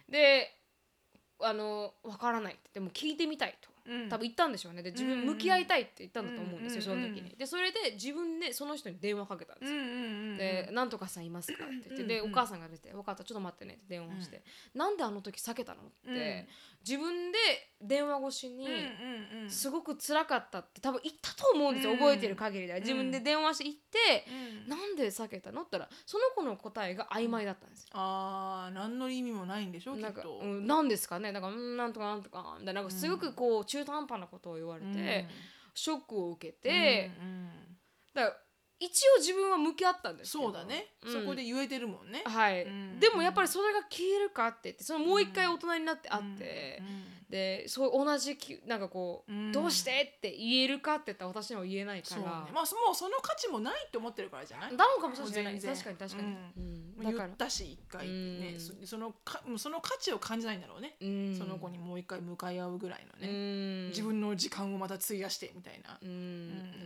[0.08, 0.12] うん。
[0.12, 0.52] で
[1.40, 3.75] あの分からないってでも聞いてみたいと。
[3.88, 4.08] うん。
[4.08, 4.82] 多分言ったんでしょうね。
[4.82, 7.30] で自分向き合いたいって言ったんだと思うんですよ、うんその時に。
[7.36, 9.78] でそれで自分でその人に電話かけたんですよ、
[10.36, 14.42] で「なんとかさんいますか?」って言ってでお母さんが出て「分かったちょっと待ってね」って電話をして
[14.74, 16.48] 「なんであの時避けたの?」って
[16.86, 17.38] 自分で
[17.82, 18.68] 電話越しに
[19.48, 22.78] すごく辛かったって多分言ったと思うんですようん覚えてる限りでは。
[22.80, 24.26] 自分で電話して言って
[24.64, 25.62] うんなんで避けたの？
[25.62, 27.88] って言ったらその子の答えが曖昧だったんですよ。
[27.92, 31.32] あー何の意味もないんでしょきなんか、っとうん、なんですかね？
[31.32, 35.26] なんかうんなんとかなんとかみたいななんかすごくこう中途半端なことを言われて、
[35.74, 37.50] ショックを受けて、うんうん
[38.14, 38.36] だから
[38.78, 40.44] 一応自分は向き合ったんですけど。
[40.44, 40.86] そうだね。
[41.04, 41.12] うん。
[41.12, 42.22] そこで言えてるもんね。
[42.26, 46.82] はい、うんでもやっぱりそれが消えるかって言ってそのもう一回大人になって会って、
[47.28, 49.52] でそう同じきなんかこう、うん。
[49.52, 52.24] どうしてって言えるかって言ったら私には言えないかそうね。
[52.26, 54.76] ら、まあそもうその価値もないって思ってるからじゃない？
[54.76, 55.58] なのかもしれない。
[55.58, 55.74] 全然。
[55.74, 56.94] 確かに確かに、うん。
[56.98, 57.04] うん。
[57.04, 58.52] だから言ったし一回ね。
[58.54, 58.60] うん。
[58.60, 60.96] そそのかもうその価値を感じないんだろうね。
[61.00, 61.36] うん。
[61.36, 63.88] その子にもう一回向かい合うぐらいのうねん。
[63.88, 65.98] 自分の時間をまた費やしてみたいな。
[66.00, 66.08] うん。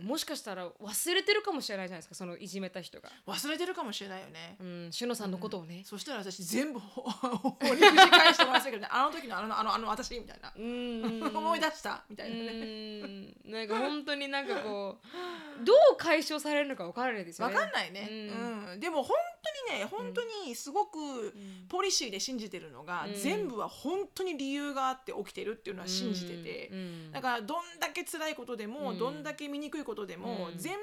[0.01, 0.05] うん。
[0.07, 4.57] もしかしたら忘れてるかもしれないじゃないですかそのいじめた人が、忘れてるかもしれないよね。
[4.59, 7.01] うん、しのさんのことをね、そしたら私全部ほ
[7.61, 8.87] 掘り返してもらったけどね。
[8.91, 10.53] あの時のあのあのあの私みたいな。
[10.55, 13.01] うん 思い出したみたういなね。
[13.01, 13.35] ん。
[13.45, 15.07] なんか本当になんかこう
[15.63, 17.57] どう解消されるのか分からないですよわね。
[17.57, 18.79] かんないね、ううん。
[18.79, 19.15] でも本
[19.67, 21.33] 当にね本当にすごく
[21.69, 23.13] ポリシーで信じてるのが、うん。
[23.15, 27.11] 全部は本当に理由があって起きてるっていうのは信じてて、うん。
[27.11, 28.97] だからどんだけ辛いことでも、うん。
[28.99, 30.57] どんだけ醜いことでも、うん。
[30.57, 30.81] 全部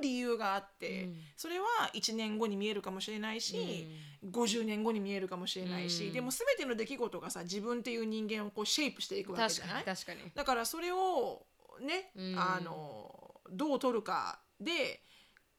[0.00, 1.16] 理由があって、うん。
[1.36, 3.86] それは1年後に見えるかもしれないし、
[4.24, 6.12] 50年後に見えるかもしれないし、うん。
[6.12, 9.84] でも全ての出来事がさ自分っていう人間をこうシェイプしていくわけじ確ゃない？
[9.84, 10.20] かに確かに。
[10.34, 11.46] だからそれを
[11.80, 12.38] ね、うん。
[12.38, 15.00] あのどう取るかで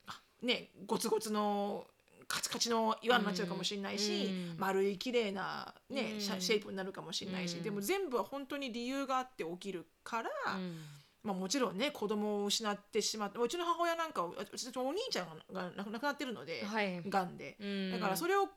[0.08, 1.86] あねゴツゴツの
[2.28, 4.56] カチカチの岩になっちゃうかもしれないし、うん。
[4.58, 6.22] 丸い綺麗なね、うん。
[6.22, 7.64] シェイプになるかもしれないし、うん。
[7.64, 10.78] でも全部は本当に理由があって起きるから、うん
[11.24, 17.02] まあ、もちろんね子供を失ってしまってうちの母親なんかうちのお兄ちゃんがが亡くなってるので、はい。
[17.08, 17.58] がんで。
[17.60, 17.92] うん。
[17.92, 18.52] だからそれを考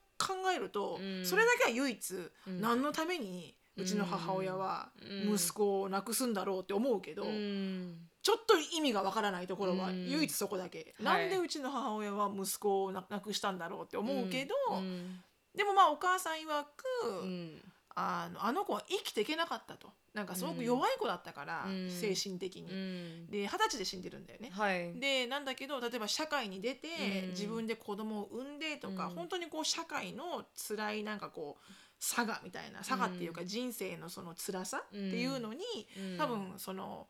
[0.54, 1.26] えると、うん。
[1.26, 2.14] それだけは唯一、
[2.46, 2.60] うん。
[2.60, 5.34] 何のためにうちの母親はうん。
[5.34, 8.08] 息子を亡くすんだろうって思うけど、うん。
[8.22, 10.08] ちょっと意味がわからないところはうん。
[10.08, 11.22] 唯一そこだけ、はい。
[11.22, 15.20] なんでうちの母親は息子をな亡くしたんだろうって思うけど、うん。
[15.54, 17.62] でもまあお母さん曰く、うん
[17.96, 19.88] あのあの子は生きていけなかったと。
[20.14, 21.90] なんかすごく弱い子だったから、うん。
[21.90, 22.70] 精神的に。
[22.70, 23.26] うん。
[23.26, 24.50] で二十歳で死んでるんだよね。
[24.52, 24.98] はい。
[24.98, 26.88] でなんだけど例えば社会に出て、
[27.24, 27.30] うん。
[27.30, 29.14] 自分で子供を産んでとか、うん。
[29.14, 35.64] 本当にこう社会の辛いなんかこう差がみたいな差がっていうか人生のその辛さっていうのに、
[35.96, 36.18] うん。
[36.18, 37.06] 多分その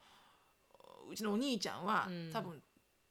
[1.10, 2.30] うちのお兄ちゃんは、うん。
[2.32, 2.62] 多分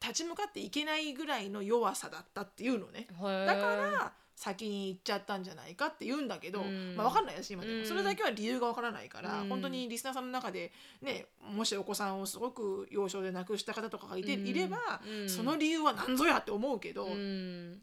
[0.01, 3.07] 立ち向かっていけないぐらいの弱さだったっていうのね。
[3.19, 6.95] だだから先に行っちゃったんじゃないかって言うんだけど、うん。
[6.95, 7.85] まあ、分かんないです今でも、うん。
[7.85, 9.49] それだけは理由が分からないから、うん。
[9.49, 10.71] 本当にリスナーさんの中で、
[11.01, 14.47] ね、もしお子さんをすごく幼少で亡くした方とかがいて、うん。
[14.47, 15.29] いれば、うん。
[15.29, 17.81] その理由は何ぞやって思うけど、うん。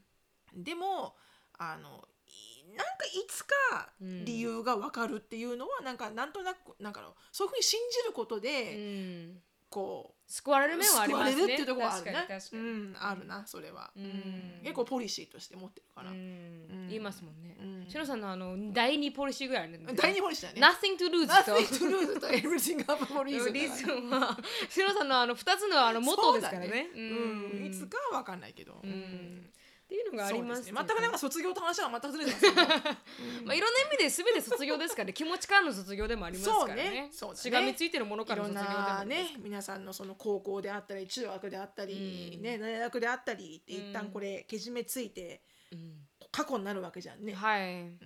[0.55, 1.15] でも
[1.59, 3.55] あのいなんかいつか
[4.01, 11.47] うん理由が分かるっていうのはなんかなんとなくなんかのそういうふうに信じることうで、んこう救われる面はあり救わますね。
[11.47, 12.27] れるっていうところはあるね。
[12.53, 14.61] うん、あるなそれは、うん。
[14.62, 17.57] 結構ポリシーとして持ってるから、言いますもんね。
[17.61, 17.91] うん。
[17.91, 20.61] シロさんのあの第二ポリシーぐらいあるんで第二ポリシーだね。
[20.61, 21.53] Nothing to lose と。
[21.53, 24.37] Nothing to lose と everything up for リ reason は
[24.68, 26.91] シロさんのあの二つのあのモットーですからね。
[26.95, 29.51] うん、いつかは分かんないけど、うん
[29.91, 37.09] っていうのがありまですすね全くなんか卒業と話は全くずれてますけどまあ、いろんな意味で全て卒業ですからね気持ちからの卒業でもありますからね。
[37.11, 37.36] そうね。
[37.36, 39.36] しがみついてるものいから卒業でもね。
[39.43, 42.43] 皆さんのその高校であったり中学であったり、うん。
[42.43, 46.07] ね大学であったりってうん一旦これけじめついてうん。
[46.30, 47.99] 過去になるわけじゃんね、はい。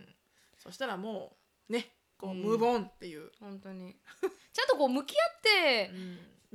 [0.58, 1.36] そしたらも
[1.68, 2.42] うねこう、うん。
[2.42, 3.94] ムーブオンっていう、本当に。
[4.54, 5.90] ちゃんとこう向き合って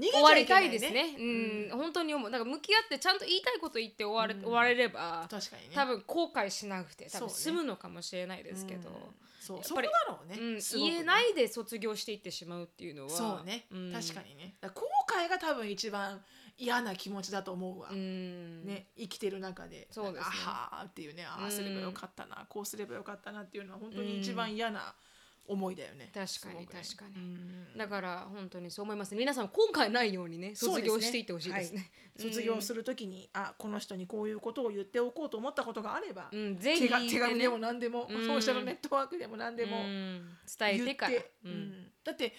[0.08, 1.16] 終わりたゃいですね。
[1.18, 2.30] うん、本当に思う。
[2.30, 4.44] なんか向き合ってちゃんと言いたいこと言って終われ,、うん。
[4.44, 5.76] 終われれば確かにね。
[5.76, 8.96] 多分後悔しなくて多分済むのかもしれないですけど、うん。
[9.40, 10.62] そうそこやっぱりだろうね、ね。
[10.76, 13.10] 言えないで卒業していってしまうっていうのは。
[13.10, 13.46] そう。
[13.46, 13.92] ね、ん。
[13.92, 14.56] 確かにね。
[14.62, 16.24] 後悔が多分一番
[16.58, 18.66] 嫌な気持ちだと思うわ、うん。
[18.66, 19.88] ね、生きてる中で。
[19.92, 20.22] そうですね。
[20.22, 21.26] あはーっていうね。
[21.26, 24.94] あうんあすればよかったな、こうすればよかったなっていうのは本当に一番嫌な
[25.50, 27.16] 思いだよね、確かに確かに。
[27.16, 27.78] うん。
[27.78, 29.16] だから本当にそう思います。
[29.16, 31.92] 皆さん後悔ないようにね卒業していってほしいですね。
[32.16, 32.30] はい。
[32.30, 38.26] 卒業するときに、あこの人にこういうことを言っておこうと思ったことがあれば、うん、ぜひ手が手紙でもね何でも、うん。
[38.28, 40.30] ソーシャルネットワークでも何でもうん。
[40.60, 41.16] 伝えてから。
[41.46, 41.92] うん。
[42.04, 42.34] だって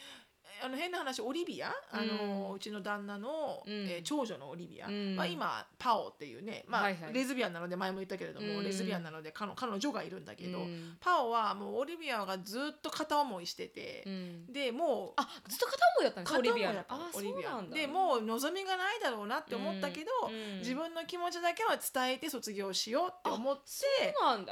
[0.63, 1.73] あの変な話オリビア？
[1.91, 3.73] あの、うちの旦那の、うん。
[3.89, 5.17] えー長女のオリビア、うん。
[5.17, 7.13] まあ、今パオっていうね、まあはいはい。
[7.13, 8.65] レズビアンなので前も言ったけれども、うん。
[8.65, 10.97] レズビアンなので彼女彼女がいるんだけど、うん。
[11.01, 14.53] パオはもうオリビアがずっと片思いしてて、うん。
[14.53, 16.39] でもうあずっと片思いだったんですか？
[16.39, 17.77] オリビアオリビアそうなんだ。
[17.77, 20.59] でもう望みがないだろうなって思ったけど、うん。
[20.59, 23.63] 自分の気持ちだけは伝えて卒業しようって思って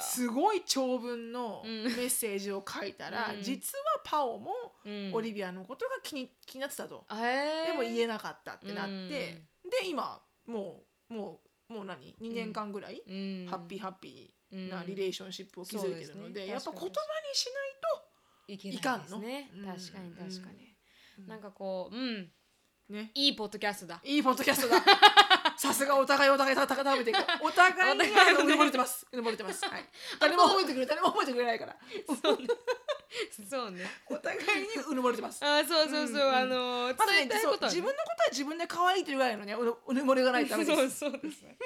[0.00, 1.84] すごい長文のうん。
[1.84, 3.42] メッセージを書いたら、うん。
[3.42, 4.52] 実はパオも
[4.84, 5.10] うん。
[5.14, 9.70] オリビアのことが気に気になってたと、でも言えなかったってなって、うん。
[9.70, 13.46] で今もうもうもう何？2年間ぐらい、うん。
[13.48, 16.92] ハッピーハッピーなうんリレーションシップを築いてるので,、やっぱ言葉に
[17.34, 17.78] しない
[18.48, 19.18] いけないいかんの？
[19.18, 19.50] ね。
[19.54, 19.66] うん。
[19.66, 20.74] 確かに確かに、
[21.18, 21.26] うん。
[21.26, 22.28] なんかこううん。
[22.88, 23.10] とね。
[23.14, 24.00] いいポッドキャストだ。
[24.02, 24.82] いいポッドキャストだ。
[25.58, 27.18] さすがお互いお互いたた食べていく。
[27.44, 28.04] お互いに
[28.40, 29.06] うぬぼれてます。
[29.12, 29.84] うぬぼれてます、はい、
[30.18, 31.76] 誰も褒めてくれる誰も褒めてくれないから
[33.48, 33.86] そうね。
[34.06, 35.44] お互いにうぬぼれてます。
[35.44, 36.34] あそうそうそう、うんうん。
[36.34, 40.98] あのまずね伝えたいことは、ね、自分のことは自分で可愛いというぐらいのねうぬうぬぼれがないとダメです。
[40.98, 41.56] そうそうですね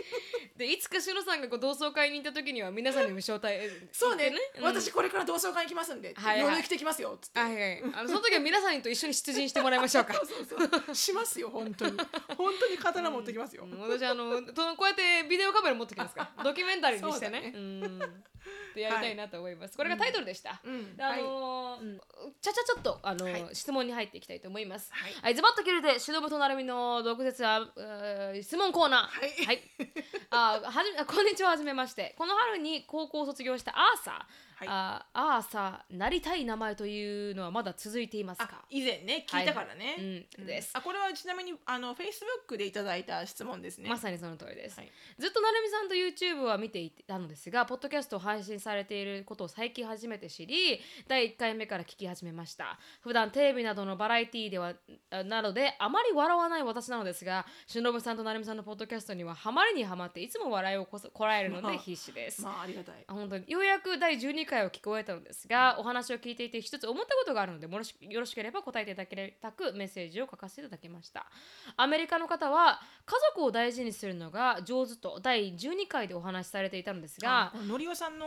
[0.56, 3.58] でいつかしのさんがこう同窓会に行った時には皆さんにも招待
[3.92, 4.32] そうね。
[4.58, 4.64] うん。
[4.64, 6.54] 私これから同窓会行きますんで、はいはい。
[6.54, 7.82] 夜着てきますよっつって、はいはい。
[7.94, 10.14] あのその時は皆さんと一緒に出陣してもらいましょうか。
[10.22, 11.96] そうそうしますよ本当に。
[12.36, 13.80] 本当に刀持ってきますよ、うん。
[13.80, 16.44] 私あのとこうやってビデオカメラ持ってきますから。
[16.44, 17.50] ドキュメンタリーにしてね。
[17.52, 18.22] そうん。
[18.72, 20.96] ってやりたいなと思います、これがタイトルでした、うん。
[20.96, 21.31] であのーはい
[21.80, 22.00] うん
[22.40, 24.90] ちゃちゃちょっとあのー、はい質問に入っていきたいと思います。
[24.92, 29.46] はいはい、ズバッと切るで、しのぶとなるみの毒舌あえー質問コーナー。
[29.46, 29.62] はい
[30.30, 32.14] あはじめあこんにちははじめまして。
[32.16, 34.14] この春に高校を卒業したアーサー。
[34.62, 34.68] はい。
[34.68, 38.64] あアーサーなりたい名前というのはまだ続いていますあか。
[38.70, 40.70] 以前ね聞いたからね、うんです。
[40.74, 43.88] あこれはちなみにあのフェイスブックでいただいた質問ですね。
[43.88, 44.90] まさにその通りです、はい。
[45.18, 52.78] ずっとなるみさんと YouTube は見ていたのですがポッドキャストを配信されていることを最近初めて知り第1回目から聞き始めました。
[53.00, 54.74] 普段テレビなどのバラエティーでは
[55.10, 63.04] あなどであまり笑わない私なのですがしのぶさんとなるみさんのポッドキャストにはハマりにハマっていつも笑いをこらえるのまあで必死です、まあありがたい。
[63.06, 63.44] あ本当に。
[63.48, 71.24] ようやく第12回を聞こえたのですがお話を聞いていて一つ思ったことがあるのでもろしよろしければ答えていただけたくメッセージを書かせていただきました。
[71.76, 78.26] アメリカの方は家族を大事にするのが上手と第12回でお話しされていたのですがこののりおさんの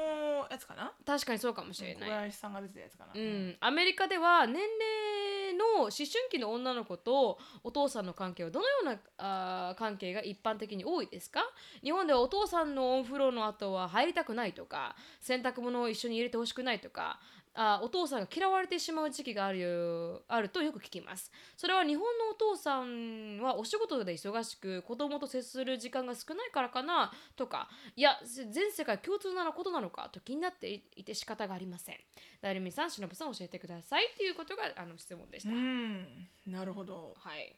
[0.49, 0.91] やつかな？
[1.05, 2.09] 確かにそうかもしれ小ない。
[2.09, 11.41] 林さんが出てたやつかな、うん、アメリカでは年齢の思春期の女の子とお父さんの関係はどのようなあー関係が一般的に多いですか？
[11.83, 17.19] 日本ではお父さんのお風呂の後は入りたくないとか洗濯物を一緒に入れてほしくないとか
[17.57, 21.31] あーお父さんが嫌われてしまう時期があるよあるとよく聞きます。
[21.55, 31.95] それは日本のお父さんはお仕事で忙しく子供と接する時間が少ないからかなとかいや全世界共通なことなのかと気になっていて仕方がありません。
[32.41, 36.27] ダイルミさん、しのぶさん教えてくださいっていうことがあの質問でした、うん。
[36.45, 37.55] なるほど、はい、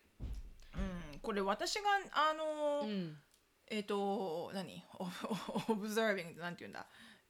[0.75, 1.81] うん、これ私が
[2.11, 3.17] あのーうん、
[3.69, 4.83] えっ、と何？
[5.69, 6.85] オブザービングなんて言うんだ？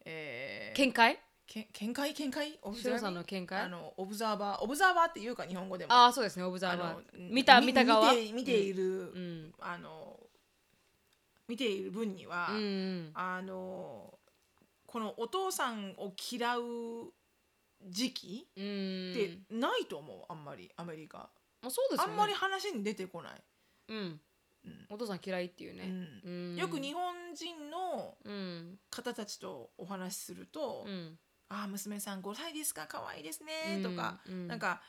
[0.10, 1.20] えー、見解？
[1.46, 2.14] け見解？
[2.14, 2.58] 見解？
[2.62, 3.62] オブシロさんの見解？
[3.62, 4.64] あのオブザーバー？
[4.64, 5.92] オブザーバーっていうか日本語でも。
[5.92, 6.44] ああそうですね。
[6.44, 7.30] オブザーバー。
[7.30, 8.14] 見たみ見た側？
[8.14, 9.54] 見て見ている、うん。
[9.60, 10.18] あの
[11.50, 13.12] 見ている分には、うんうん。
[13.16, 14.14] あの
[14.86, 16.62] このお父さんを嫌う
[17.86, 19.12] 時期うん。
[19.12, 20.18] ってないと思う？
[20.30, 21.30] あんまりアメリカ、
[21.62, 22.14] まあ、そうですよね。
[22.14, 23.32] あんまり話に出てこない、
[23.90, 24.22] うんうん
[24.90, 26.22] お父さん嫌いっていううね、ん。
[26.24, 26.56] うん。
[26.56, 28.80] よく日本人のうん。
[28.90, 32.88] 方たちとお話しすると「うんああ娘さん5歳ですか？
[32.88, 34.48] 可愛いですね」とか、うん。
[34.48, 34.82] なんか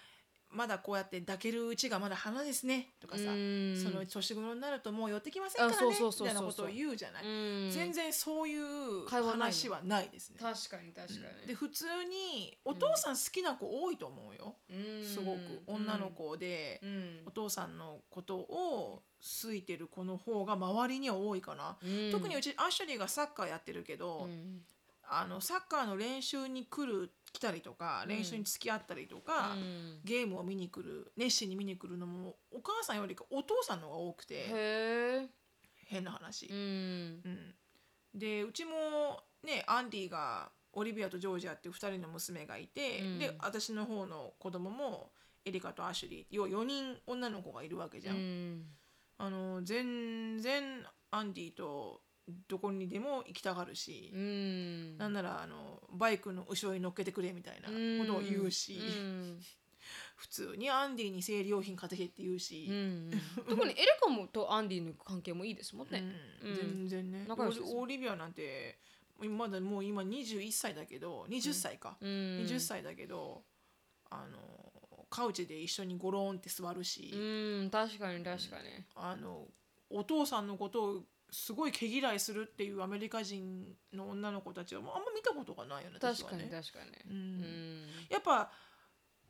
[0.51, 2.95] まだこうやって抱けるうちがまだ花ですね。
[3.01, 3.77] とかさ、うん。
[3.77, 5.89] その年頃になるともう寄ってきませんからね。
[5.89, 7.71] みたいなことを言うじゃない、うん。
[7.71, 10.39] 全然そういう会話はないですね。
[10.41, 15.05] 確かに確かに、で普通にお父さん好きな子多いと思うよ、うん。
[15.05, 15.63] すごく。
[15.67, 17.23] 女の子で、うん。
[17.27, 19.03] お父さんのことを
[19.45, 22.11] 好いてる子の方が周りには多いかな、うん。
[22.11, 24.63] 特にうちアシュリーがサッカーやってるけど、うん。
[25.11, 28.09] あのサッカーの練習に来る来たりとかうん。
[28.09, 30.01] 練習に付き合ったりとか、うん。
[30.05, 35.27] ゲームを見に来る熱心に見に来るのもお母さんよりかお父さんの方が多くてへえ
[35.87, 36.57] 変な話、うん。
[36.57, 37.55] うん。
[38.15, 38.71] でうちも
[39.45, 43.19] ねアンディがオリビアとジョージアっていう2人の娘がいて、うん。
[43.19, 45.13] で私の方の子供も
[45.45, 48.65] エリカとアシュリー要は4人女の子がいるわけじゃん。
[49.21, 52.03] あの全然アンディと
[52.49, 54.99] どこにでも行きたがるし、うん。
[54.99, 59.41] なんならあのバイクの後ろに乗っけてくれみたいなことを言うし、うん。
[60.17, 63.11] 普通にアンディに生理用品買ってけって言うし、うん。
[63.49, 66.03] 特にエレカもとアンディの関係もいいですもんね、
[66.43, 67.27] 全然ね。
[67.75, 68.79] オリビアなんて
[69.21, 72.09] まだもう今21歳だけど20歳か、うん、
[72.47, 73.43] 20歳だけど
[74.11, 74.39] あの
[75.11, 77.71] カウチで一緒にゴローンって座るし、うん。
[77.71, 78.85] 確かに確かに。
[78.95, 79.47] あの
[79.91, 87.87] お父さんのことをすごい毛嫌いするっていうアメリカ人の女の子たちはあんま見たことがないよね私確かに確かに。
[88.09, 88.51] やっぱ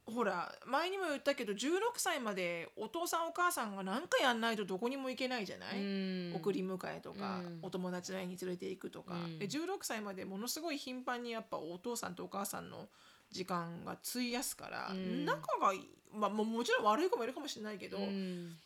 [0.06, 6.32] ほら前にも言ったけど16歳までお父さんお母さんが何かやんないとどこにも行けないじゃない、うん。
[6.34, 7.58] 送り迎えとか、うん。
[7.62, 9.38] お友達の家に連れて行くとか、うん。
[9.38, 12.88] で16歳までものすごい頻繁にやっぱお父さんとお母さんの
[13.30, 15.26] 時間が費やすから、うん。
[15.26, 18.56] 仲がいい、まあ、ももちろん悪い子もいるかもしれないけど、うん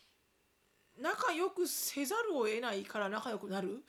[0.97, 3.83] 仲良くせざるを得ないから仲良くなる、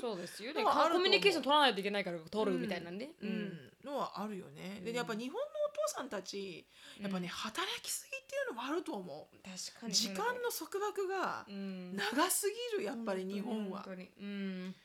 [0.00, 0.52] そうですよ。
[0.54, 3.72] ねコミュニケーション取らないといけないから取るみたいなんで、うん。
[3.84, 4.80] のはあるよね。
[4.82, 4.96] でうん。
[4.96, 6.66] やっぱ日本のお父さんたち
[7.00, 9.36] やっぱね、働きすぎっていうのもあると思う。
[9.42, 9.94] 確かに。
[9.94, 11.96] 時間の束縛がうん。
[11.96, 13.82] 長すぎるやっぱり日本は。
[13.82, 14.10] 本当に。
[14.18, 14.76] うん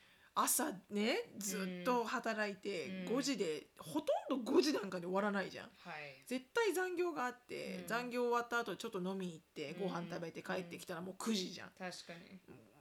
[0.43, 3.17] 朝ねずっと働いてうん。
[3.17, 5.65] 5時でほとんど5時なんかで終わらないじゃん。
[5.65, 6.23] はい。
[6.27, 7.87] 絶対残業があってうん。
[7.87, 9.87] 残業終わった後ちょっと飲み行ってうん。
[9.87, 11.69] ご飯食べて帰ってきたらもう9時じゃん。
[11.77, 12.39] 確かに。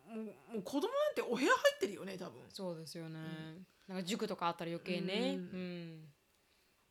[0.08, 2.42] もうもう子供なんてお部屋入ってるよね多分。
[2.48, 3.18] そうですよね、
[3.86, 5.36] なんか塾とかあったら余計ね。
[5.36, 6.00] ううん。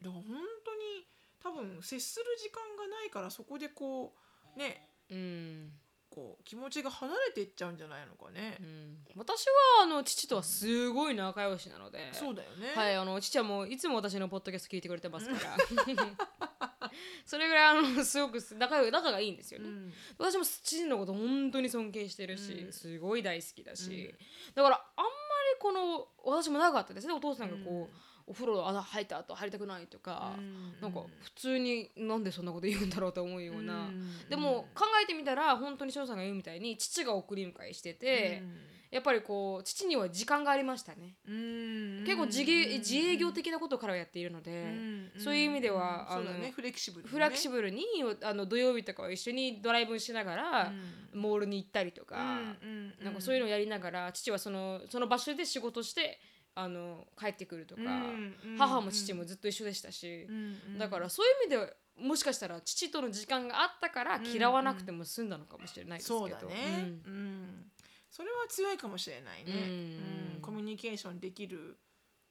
[0.02, 0.24] だから本
[0.64, 1.08] 当に
[1.42, 4.14] 多分接する時間がないからそこでこ
[4.56, 4.90] うね。
[5.10, 5.72] うん
[6.10, 8.58] こう気持ちが離れていっちゃうんじゃないのかね。
[8.60, 8.98] う、ん。
[9.16, 9.46] 私
[9.80, 15.58] はあの父とはすごい仲良しなので、そうだよね、はい、あの父はもういつも私のポッドキャスト聞いてくれてますから。
[17.26, 19.94] それぐらいあのすごく仲仲がいいんですよね、うん。
[20.18, 22.74] 私も父のこと本当に尊敬してるし、うん。
[22.74, 24.56] すごい大好きだし、うん。
[24.56, 25.12] だからあんま
[25.54, 27.14] りこの私もなかったですね。
[27.14, 27.96] お父さんがこう、
[28.28, 30.76] お風呂あ入った後入りたくないとか、うん。
[30.82, 34.30] なんか普通になんでそんなこと言うんだろうと思うような、うん。
[34.30, 38.44] でも考えてみたら本当に翔さんが言うみたいに父が送り迎えしてて、
[38.92, 42.04] やっぱりこう父には時間がありましたね、うん。
[42.06, 45.12] 結構自営自営業的なことからやっているので、うん。
[45.18, 46.52] そういう意味ではあのね。
[46.56, 47.84] フレキシブル、ね、フラキシブルに
[48.24, 50.74] あの土曜日とかは一緒にドライブしながら、
[51.14, 52.16] モールに行ったりとか、
[53.02, 56.20] なんかそういうのをやりながら父はそのその場所で仕事して
[56.60, 57.82] あの帰ってくるとか、
[58.58, 60.28] 母も父もずっと一緒でしたし、
[60.80, 61.74] だからそういう意味で
[62.08, 67.72] もしかしたら父との時間があったから嫌わなくても済んだのかもしれないですけど、そうだね、うん。
[68.10, 70.36] それは強いかもしれないね、うん。
[70.36, 70.42] うん。
[70.42, 71.78] コミュニケーションできる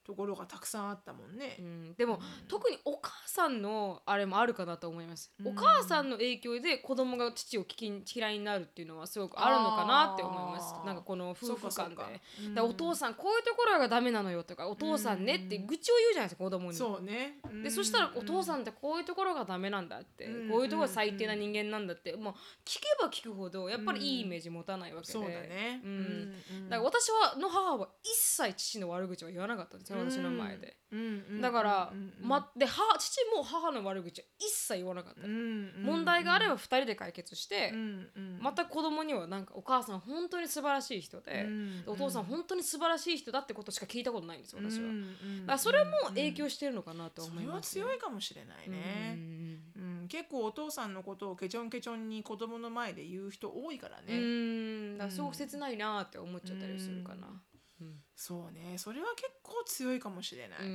[0.07, 1.57] ところがたくさんあったもんね。
[1.59, 1.95] う、ん。
[1.95, 5.49] でも、特にお母さんのあれもあるかなと思います、うん。
[5.49, 10.75] お母さんの影響で子供が父を聞き嫌いになるっていうのはすごくあるのかなって思います。
[10.85, 12.21] なんかこの夫婦間で。
[12.55, 16.77] だお父さんこういうところがダメなのよとかお父さんねって愚痴を言うじゃないですか子供に。
[16.77, 17.39] そうね。
[17.63, 20.51] でそしたらお父さんんってこういうところがダメなんだって、うん。
[20.51, 22.35] こういうところが最低な人間なんだって、もう
[22.65, 25.81] 聞けば聞くほどやっぱりいいイメージ持たないわけで、そうだね。
[25.85, 25.91] うん。
[25.91, 25.95] う
[26.65, 26.69] ん。
[26.69, 30.77] だから私はの母は一切父の悪口は言わなかったんですよ私の前で、
[31.41, 37.73] だから、ま、で母父も母の悪口は一切言わなかった、問題があれば2人で解決して、
[38.41, 45.47] また子供にはなんかお母さん本当に素晴らしい人で、うんお父さん本当に素晴らしい人だってことしか聞いたことないんですよ私は、うんだうん。
[45.47, 49.19] からそれも影響してるのかなとそれは思います、強いかもしれないね、
[49.77, 54.99] うん、結構お父さんのことをケチョンケチョンに子供の前で言う人多いからうね、ん。
[54.99, 57.27] だからすごく切ないなって思っちゃったりするかな
[58.14, 58.79] そうね。
[58.79, 60.72] それは結構強いかもしれない、ううん。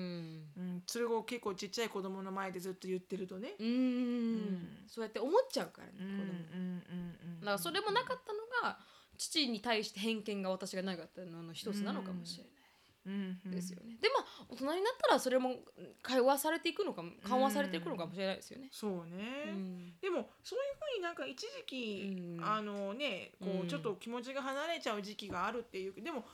[0.77, 8.39] んそれを結構ちっちゃい子供の前でずっと言ってるとね、うんそうやって思っちゃうからね、うんうん子供うんだからそれもなかったの
[8.71, 8.79] が
[9.17, 12.53] 父に対して偏見が私がなかったのの一つなのかもしれない。
[13.03, 15.55] うんうんですよね、でまあ大人になったらそれも
[16.03, 18.69] 会話されていくのかも緩和されていくのかもしれないですよね。
[18.71, 19.93] そうね、うん。
[19.99, 22.45] でもそういうふうになんか一時期、うん。
[22.45, 23.59] あのねこうん。
[23.61, 25.99] うちょっと気持ちが離れちゃう時期があるっていう。
[25.99, 26.25] でも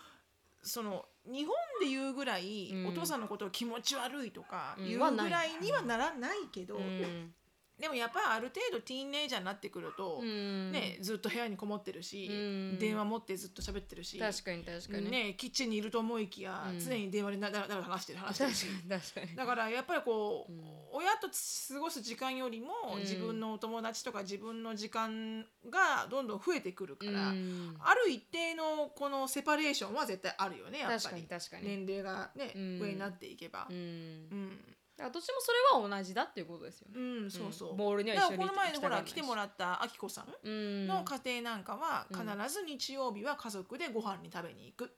[0.67, 2.87] その日本で言うぐらい、うん。
[2.87, 7.33] お父さんのことを気持ち悪いとか言うぐらいにはならないけど、うん
[7.79, 10.71] でもやっぱりある程度ティーンネイジャーになってくると、うん。
[10.71, 12.33] ね、ずっと部屋にこもってるし、う
[12.75, 12.79] ん。
[12.79, 16.79] 電話持ってずっと喋ってるし確かに確かに、ね、キッチンにいると思いきや、うん。
[16.79, 18.45] 常に電話でだらだら話してる話して
[18.89, 19.35] るし。
[19.35, 22.99] だからやっぱりこう、うん親と過ごす時間よりも、うん。
[23.01, 27.75] 自分のお友達とか自分の時間がどんどん増えてくるから、うん。
[27.79, 32.79] ある一定のこのセパレーションは絶対あるよねやっ確かぱりに確かに、年齢がね、うん。
[32.81, 33.67] 上になっていけば。
[33.69, 33.73] う。
[33.73, 34.59] ん
[35.03, 36.93] からどっちもそれは同じだっていうことですよね。
[36.95, 37.75] うんそうそう。
[37.75, 40.87] ボールにはだからこの前のほら来来てもらったあきこさんうん。
[40.87, 44.91] の家庭なんかはうん必ず日曜日は家族でご飯に食べに行く。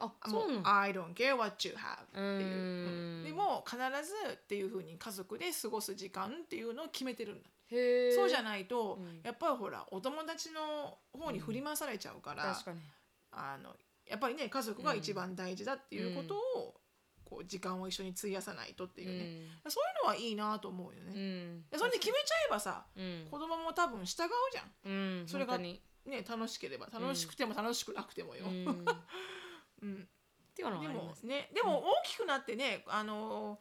[0.00, 3.18] あもそうなの I don't care what you have っていう、うん。
[3.18, 3.24] うん。
[3.24, 7.48] でも必ずっていうふうに家族で過ごす時間っていうのを決めてるんだ。
[7.70, 9.20] へえそうじゃないと、うん。
[9.22, 12.80] やっぱりほらお友達の方に振り回されちゃうから、確かに。
[13.32, 13.74] あの
[14.06, 16.77] やっぱりね家族が一番大事だっていうことを、
[17.28, 21.44] こう時間を一緒に費やさないとっていうね、そういうのはいいなと思うようんうね。
[21.44, 21.62] ん。
[21.70, 23.26] でそれで決めちゃえばさうん。
[23.30, 24.72] 子供も多分従うじゃん。
[24.84, 25.80] うんそれがね
[26.26, 28.46] 楽しければ楽しくても楽しくなくてもよ。
[28.46, 28.86] うん。
[29.82, 30.08] うん。
[30.52, 33.60] っていうのはでもねでも大きくなってねあの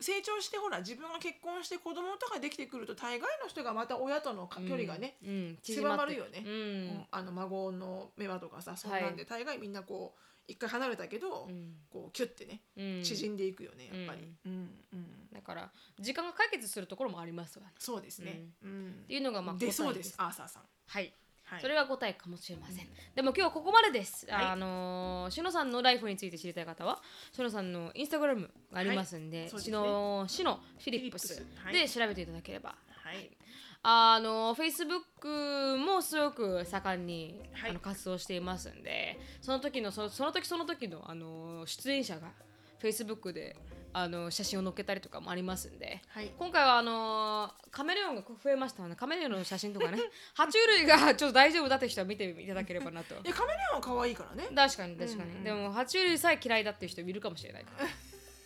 [0.00, 5.28] 成長してほら自分が結婚して子供とかできてくると大概の人がまた親とのか距離がね、うん。
[5.28, 6.42] うん狭まるよね。
[6.44, 6.86] ううん。
[6.88, 11.74] んあの孫の目話とかさそんなんで大概みんなこう一回離れたけど、うん。
[11.90, 13.02] こうキュッてねうん。
[13.04, 15.28] 縮んでいくよねやっぱり、うんうん。
[15.32, 15.70] だから
[16.00, 17.72] 時間が解決するところもありますわね。
[17.78, 19.00] そうですね、うん。
[19.04, 20.14] っていうのがまあでそうです。
[20.18, 20.62] アーサーさん。
[20.86, 21.12] はい。
[21.44, 21.60] はい。
[21.60, 24.44] それが答えかもしれません、でも今日はここまでです、はい。
[24.46, 27.00] あのーしのさんのライフについて知りたい方は
[27.32, 29.48] しのさんのインスタグラムがありますんで,、はい。
[29.60, 29.72] しね。
[29.72, 31.42] のしのフィリップス
[31.72, 33.30] で調べていただければ、はい
[33.82, 37.70] あの Facebook もすごく盛んに、はい。
[37.70, 42.28] あの活動していますんでその時のそその時その時のあの出演者が
[42.82, 43.56] Facebook で
[43.92, 46.30] あの写真を載っけたりとかもありますんで、はい。
[46.38, 49.98] 今回はあのカメレオンが増えましたのでカメレオンの写真とかね。
[50.36, 53.14] 爬虫類がちょっと大丈夫だって人は見ていただければなと。
[53.24, 54.48] いやカメレオンは可愛いからね。
[54.54, 57.86] 確かに確かに、うんうんでも爬虫類さえ嫌いだっていう人いるかもしれないから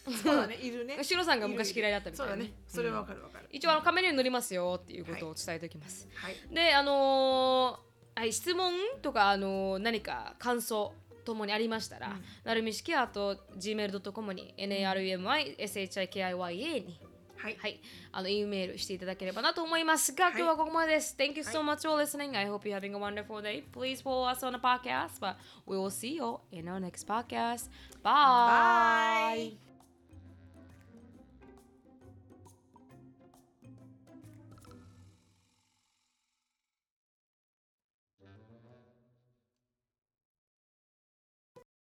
[0.04, 10.92] そうだねいるねシロさんが昔嫌いだったみたいなそうだねそれはわかるわかる、一応あのカメレオン乗りますよっていうことを伝えておきます、はいであのーはい、質問とか、あのー何か感想
[11.24, 16.50] ともにありましたら、うんなるみしきあと gmail.com に narumishikaya
[16.84, 16.98] に、
[17.36, 17.80] はいはい、
[18.12, 21.16] あの E メールしていただければなと思いますが、はい今日はここまでです。
[21.18, 22.36] Thank you so much for listening.
[22.36, 23.64] I hope you're having a wonderful day.
[23.72, 25.36] Please follow us on the podcast, but
[25.66, 27.68] we will see you in our next podcast.
[28.02, 29.52] Bye.
[29.52, 29.61] Bye.